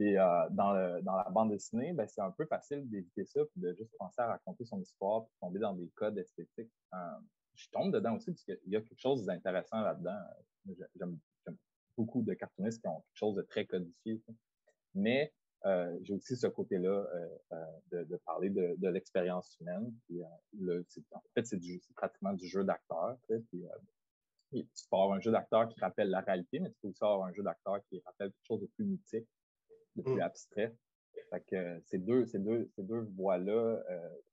[0.00, 3.74] Et euh, dans, la bande dessinée, ben, c'est un peu facile d'éviter ça, puis de
[3.74, 6.72] juste penser à raconter son histoire, puis tomber dans des codes esthétiques.
[7.54, 10.18] je tombe dedans aussi, parce qu'il y a quelque chose d'intéressant là-dedans.
[10.96, 11.18] J'aime
[11.96, 14.22] beaucoup de cartoonistes qui ont quelque chose de très codifié.
[14.94, 15.32] Mais
[15.66, 19.92] euh, j'ai aussi ce côté-là euh, euh, de, parler de, l'expérience humaine.
[21.12, 21.60] en fait, c'est
[21.94, 23.18] pratiquement du jeu d'acteur.
[23.28, 23.36] tu
[24.50, 27.32] peux avoir un jeu d'acteur qui rappelle la réalité, mais tu peux aussi avoir un
[27.32, 29.28] jeu d'acteur qui rappelle quelque chose de plus mythique,
[29.96, 30.22] de plus mm.
[30.22, 30.74] abstrait.
[31.30, 33.82] Fait que ces deux, ces deux, ces deux voies-là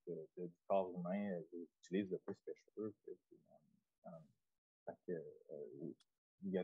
[0.08, 2.94] du corps humain, j'utilise le plus que je peux.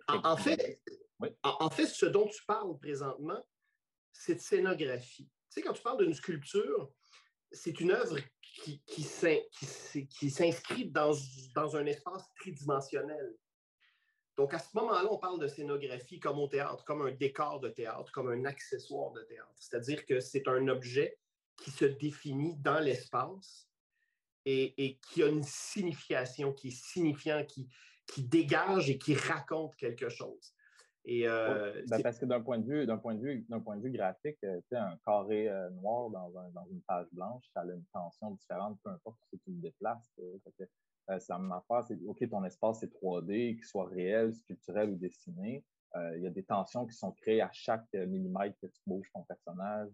[0.07, 0.81] en, fait,
[1.43, 3.43] en, fait, ce dont tu parles présentement,
[4.11, 5.25] cette scénographie.
[5.25, 6.91] Tu sais, quand tu parles d'une sculpture,
[7.51, 11.13] c'est une œuvre qui, qui, s'inscrit dans,
[11.55, 13.35] dans un espace tridimensionnel.
[14.37, 17.69] Donc, à ce moment-là, on parle de scénographie comme au théâtre, comme un décor de
[17.69, 19.53] théâtre, comme un accessoire de théâtre.
[19.59, 21.17] C'est-à-dire que c'est un objet
[21.57, 23.69] qui se définit dans l'espace
[24.45, 27.69] et, et, qui a une signification, qui est signifiant, qui,
[28.07, 30.53] qui dégage et qui raconte quelque chose.
[31.05, 33.75] Et, euh, ben, parce que d'un point de vue, d'un point de vue, d'un point
[33.75, 37.65] de vue graphique, euh, un carré euh, noir dans, dans, une page blanche, ça a
[37.65, 40.13] une tension différente, peu importe où tu le déplaces.
[41.07, 44.95] C'est la même affaire, c'est OK, ton espace c'est 3D, qu'il soit réel, sculpturel ou
[44.95, 45.65] dessiné.
[46.15, 49.21] Il y a des tensions qui sont créées à chaque millimètre que tu bouges ton
[49.23, 49.91] personnage,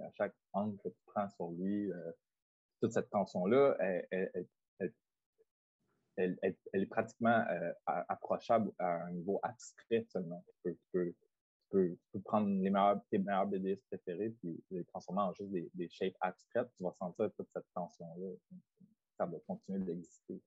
[0.00, 1.90] à chaque angle que tu prends sur lui.
[2.80, 4.46] toute cette tension-là, elle,
[6.16, 10.44] elle, est pratiquement euh, approchable à un niveau abstrait seulement.
[10.64, 11.14] Tu peux,
[12.24, 16.68] prendre les meilleurs, tes meilleurs BDS préférés puis les transformer en juste des, shapes abstraites.
[16.76, 18.32] Tu vas sentir toute cette tension-là.
[19.16, 20.40] Ça va continuer d'exister.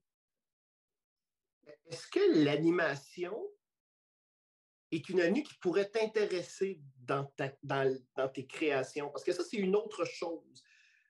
[1.88, 3.38] Est-ce que l'animation
[4.92, 7.32] est une avenue qui pourrait t'intéresser dans,
[7.64, 9.10] dans, tes créations?
[9.10, 10.64] Parce que ça, c'est une autre chose.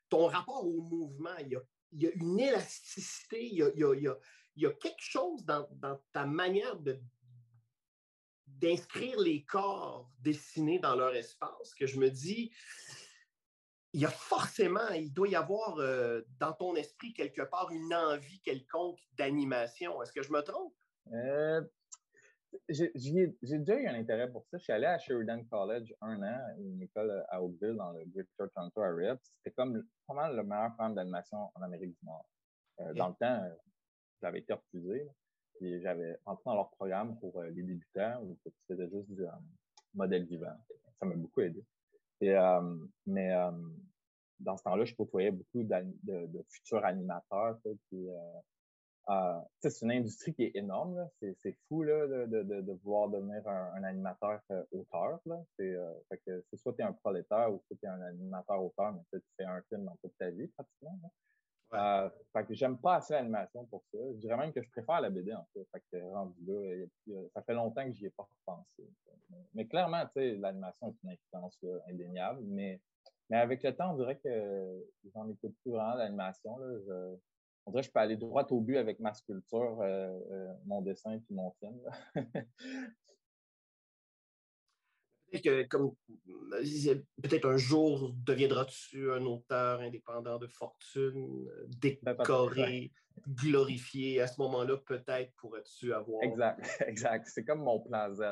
[0.10, 1.60] Ton rapport au mouvement, il
[1.94, 5.68] y a, une élasticité, il y a, quelque chose dans,
[6.12, 7.00] ta manière de
[8.46, 12.52] d'inscrire les corps dessinés dans leur espace que je me dis,
[13.94, 17.94] il y a forcément, il doit y avoir euh, dans ton esprit quelque part une
[17.94, 20.02] envie quelconque d'animation.
[20.02, 20.74] Est-ce que je me trompe?
[21.12, 21.62] Euh,
[22.70, 24.58] j'ai déjà eu un intérêt pour ça.
[24.58, 28.50] Je suis allé à Sheridan College un an, une école à Oakville, dans le Greater
[28.56, 29.18] Toronto Area.
[29.22, 32.26] C'était comme vraiment le meilleur programme d'animation en Amérique du Nord.
[32.80, 33.44] Euh, dans le temps,
[34.22, 35.08] j'avais été refusé.
[35.60, 38.36] Puis j'avais entré dans leur programme pour les débutants où
[38.68, 39.24] c'était juste du
[39.94, 40.58] modèle vivant.
[41.00, 41.64] Ça m'a beaucoup aidé.
[42.26, 42.60] Et,
[43.06, 43.32] mais
[44.40, 47.58] dans ce temps-là, je côtoyais beaucoup de, futurs animateurs.
[49.10, 51.10] Euh, c'est une industrie qui est énorme.
[51.20, 55.20] C'est fou de, vouloir devenir un, animateur euh, auteur.
[55.58, 59.02] C'est euh, soit tu es un prolétaire ou soit tu es un animateur auteur, mais
[59.12, 60.98] tu fais un film dans toute ta vie pratiquement.
[61.74, 63.98] Euh, fait que j'aime pas assez l'animation pour ça.
[64.14, 65.66] Je dirais même que je préfère la BD en fait.
[65.72, 66.86] fait que rendu là,
[67.34, 68.84] ça fait longtemps que j'y ai pas repensé.
[69.54, 71.58] Mais, clairement, l'animation est une influence
[71.90, 72.42] indéniable.
[72.44, 72.80] Mais,
[73.30, 76.56] mais avec le temps, on dirait que j'en écoute plus vraiment l'animation.
[76.86, 77.16] Je,
[77.66, 80.82] on dirait que je peux aller droit au but avec ma sculpture, euh, euh, mon
[80.82, 81.80] dessin et mon film.
[85.34, 85.96] peut-être que comme
[87.22, 91.48] peut-être un jour deviendras-tu un auteur indépendant de fortune,
[91.82, 92.92] ben, décoré,
[93.28, 94.22] glorifié?
[94.22, 96.24] À ce moment-là, peut-être pourrais-tu avoir.
[96.24, 97.28] Exact, exact.
[97.28, 98.24] C'est comme mon plan Z.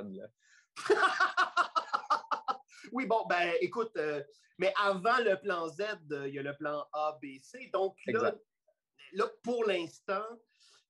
[2.92, 4.24] oui, bon, ben écoute, euh,
[4.58, 5.84] mais avant le plan Z,
[6.28, 7.70] il y a le plan A, B, C.
[7.74, 8.36] Donc là,
[9.14, 10.26] là, pour l'instant,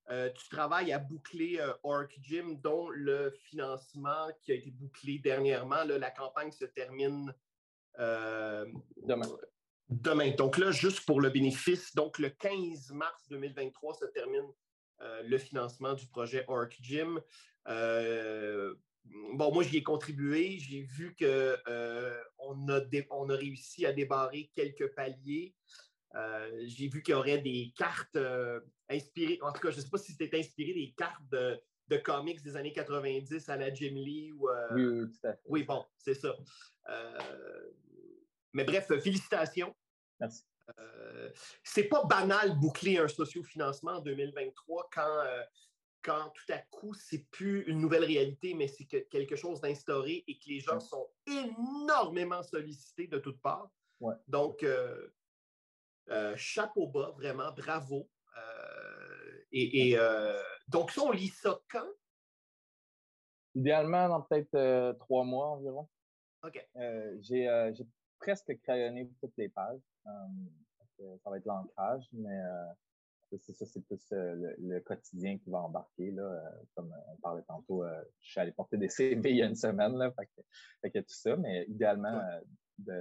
[0.09, 5.19] euh, tu travailles à boucler euh, Orc Gym, dont le financement qui a été bouclé
[5.19, 5.83] dernièrement.
[5.85, 7.33] la campagne se termine
[7.99, 8.65] euh,
[9.05, 9.27] demain.
[9.89, 10.31] Demain.
[10.31, 14.47] Donc là, juste pour le bénéfice, donc le 15 mars 2023 se termine
[15.23, 17.19] le financement du projet Orc Gym.
[17.65, 20.59] bon, moi, j'y ai contribué.
[20.59, 21.55] J'ai vu qu'on
[22.37, 25.55] on a, on a réussi à débarrer quelques paliers.
[26.15, 28.59] Euh, j'ai vu qu'il y aurait des cartes euh,
[28.89, 31.61] inspirées, en tout cas, je ne sais pas si c'était inspiré des cartes de,
[32.03, 34.49] comics des années 90 à la Jim Lee ou.
[34.49, 35.41] Euh, oui, tout à fait.
[35.45, 36.35] Oui, bon, c'est ça.
[38.53, 39.75] mais bref, félicitations.
[40.19, 40.43] Merci.
[41.63, 45.23] c'est pas banal boucler un sociofinancement en 2023 quand,
[46.01, 50.37] quand tout à coup, c'est plus une nouvelle réalité, mais c'est quelque chose d'instauré et
[50.37, 53.71] que les gens sont énormément sollicités de toutes parts.
[54.27, 55.07] Donc, euh,
[56.35, 58.09] chapeau bas, vraiment, bravo.
[58.37, 61.87] Euh, et, euh, donc, ça, on lit ça quand?
[63.55, 65.89] Idéalement, dans peut-être trois mois environ.
[66.43, 66.65] OK.
[67.19, 67.47] J'ai
[68.19, 69.81] presque crayonné toutes les pages.
[70.05, 72.39] ça va être l'ancrage, mais
[73.37, 76.11] c'est ça, c'est plus le, quotidien qui va embarquer.
[76.11, 76.41] Là,
[76.75, 77.83] comme on parlait tantôt,
[78.21, 80.13] je suis allé porter des CV il y a une semaine, là,
[80.81, 82.21] fait, que, tout ça, mais idéalement,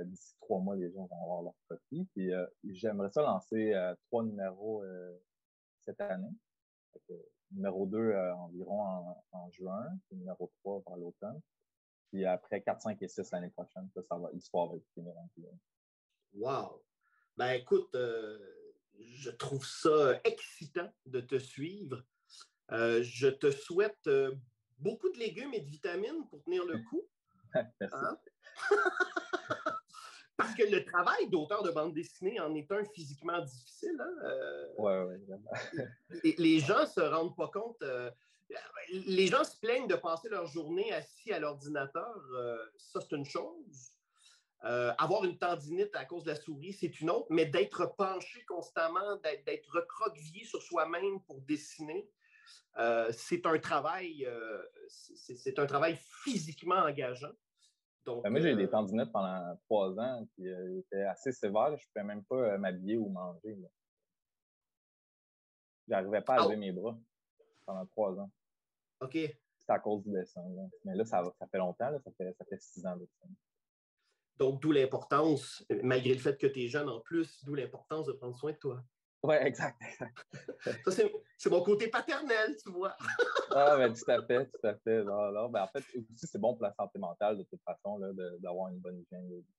[0.05, 2.07] d'ici trois mois, les gens vont avoir leur copie.
[2.13, 5.17] Puis euh, j'aimerais ça lancer euh, trois numéros euh,
[5.81, 6.33] cette année.
[7.51, 11.41] numéro 2 environ en, juin, puis numéro 3 par l'automne.
[12.11, 15.49] Puis après 4, 5 et 6 l'année prochaine, ça, ça va, l'histoire va être finie.
[16.35, 16.83] Wow!
[17.37, 22.05] Ben écoute, je trouve ça excitant de te suivre.
[22.71, 24.09] je te souhaite
[24.79, 27.07] beaucoup de légumes et de vitamines pour tenir le coup.
[27.81, 27.97] Merci.
[27.97, 28.19] Hein?
[30.41, 34.01] Parce que le travail d'auteur de bande dessinée en est un physiquement difficile.
[34.01, 34.15] Hein?
[34.25, 34.67] Euh,
[36.39, 37.83] les gens ne se rendent pas compte.
[37.83, 38.11] Euh,
[39.07, 42.17] les gens se plaignent de passer leur journée assis à l'ordinateur.
[42.33, 43.93] Euh, ça, c'est une chose.
[44.63, 47.27] avoir une tendinite à cause de la souris, c'est une autre.
[47.29, 52.09] Mais d'être penché constamment, d'être recroquevillé sur soi-même pour dessiner,
[53.11, 54.27] c'est un travail,
[54.89, 57.35] c'est un travail physiquement engageant.
[58.07, 61.77] Ben, moi, j'ai eu des euh, tendinites pendant trois ans, qui euh, étaient assez sévères.
[61.77, 63.59] Je ne pouvais même pas euh, m'habiller ou manger.
[65.87, 66.99] Je n'arrivais pas à lever mes bras
[67.67, 68.31] pendant trois ans.
[69.01, 69.13] OK.
[69.15, 70.43] C'est à cause du dessin.
[70.85, 71.91] Mais là, ça, ça, fait longtemps.
[72.03, 73.27] ça, fait, ça fait six ans de ça.
[74.39, 78.13] Donc, d'où l'importance, malgré le fait que tu es jeune en plus, d'où l'importance de
[78.13, 78.83] prendre soin de toi.
[79.23, 79.81] Oui, exact.
[80.85, 81.05] Ça,
[81.37, 82.97] c'est mon côté paternel, tu vois.
[83.51, 85.03] ah, ben, tout à fait, tout à fait.
[85.05, 87.99] Ben, en fait, aussi, c'est bon pour la santé mentale, de toute façon,
[88.39, 89.55] d'avoir une bonne hygiène de vie.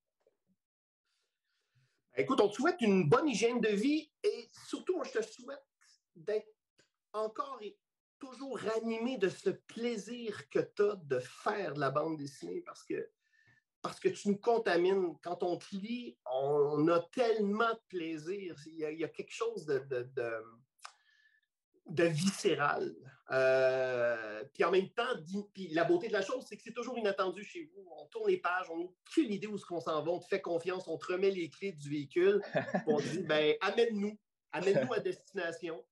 [2.17, 5.63] Écoute, on te souhaite une bonne hygiène de vie et surtout, moi, je te souhaite
[6.15, 6.51] d'être
[7.13, 7.77] encore et
[8.19, 12.83] toujours ranimé de ce plaisir que tu as de faire de la bande dessinée parce
[12.83, 13.09] que,
[13.81, 15.15] parce que tu nous contamines.
[15.21, 18.55] Quand on te lit, on, a tellement de plaisir.
[18.67, 20.11] Il y a, quelque chose de,
[21.87, 22.93] de, viscéral.
[23.31, 25.07] Euh, puis en même temps,
[25.71, 27.87] la beauté de la chose, c'est que c'est toujours inattendu chez vous.
[27.97, 30.27] On tourne les pages, on n'a aucune idée où ce qu'on s'en va, on te
[30.27, 32.41] fait confiance, on te remet les clés du véhicule,
[32.87, 34.17] on te dit, ben, amène-nous,
[34.51, 35.83] amène-nous à destination.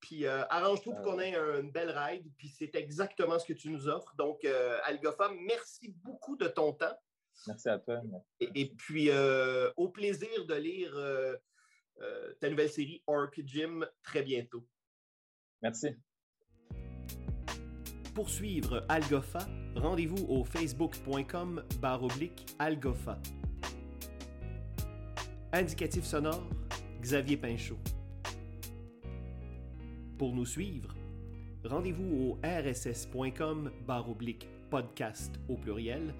[0.00, 2.26] Puis euh, arrange-toi pour qu'on ait une belle ride.
[2.36, 4.14] Puis c'est exactement ce que tu nous offres.
[4.16, 6.96] Donc, euh, Algofa, merci beaucoup de ton temps.
[7.46, 8.02] Merci à toi.
[8.40, 10.94] Et, puis, euh, au plaisir de lire
[12.40, 14.66] ta nouvelle série Orc Gym très bientôt.
[15.62, 15.88] Merci.
[18.14, 21.62] Pour suivre Algofa, rendez-vous au facebook.com
[22.58, 23.18] algofa.
[25.52, 26.46] Indicatif sonore,
[27.00, 27.78] Xavier Pinchot.
[30.18, 30.94] Pour nous suivre,
[31.64, 33.70] rendez-vous au rss.com
[34.08, 36.12] oblique podcast au pluriel,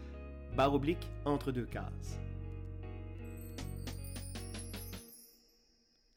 [0.57, 2.19] barre oblique entre deux cases.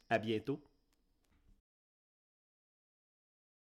[0.09, 0.59] À bientôt.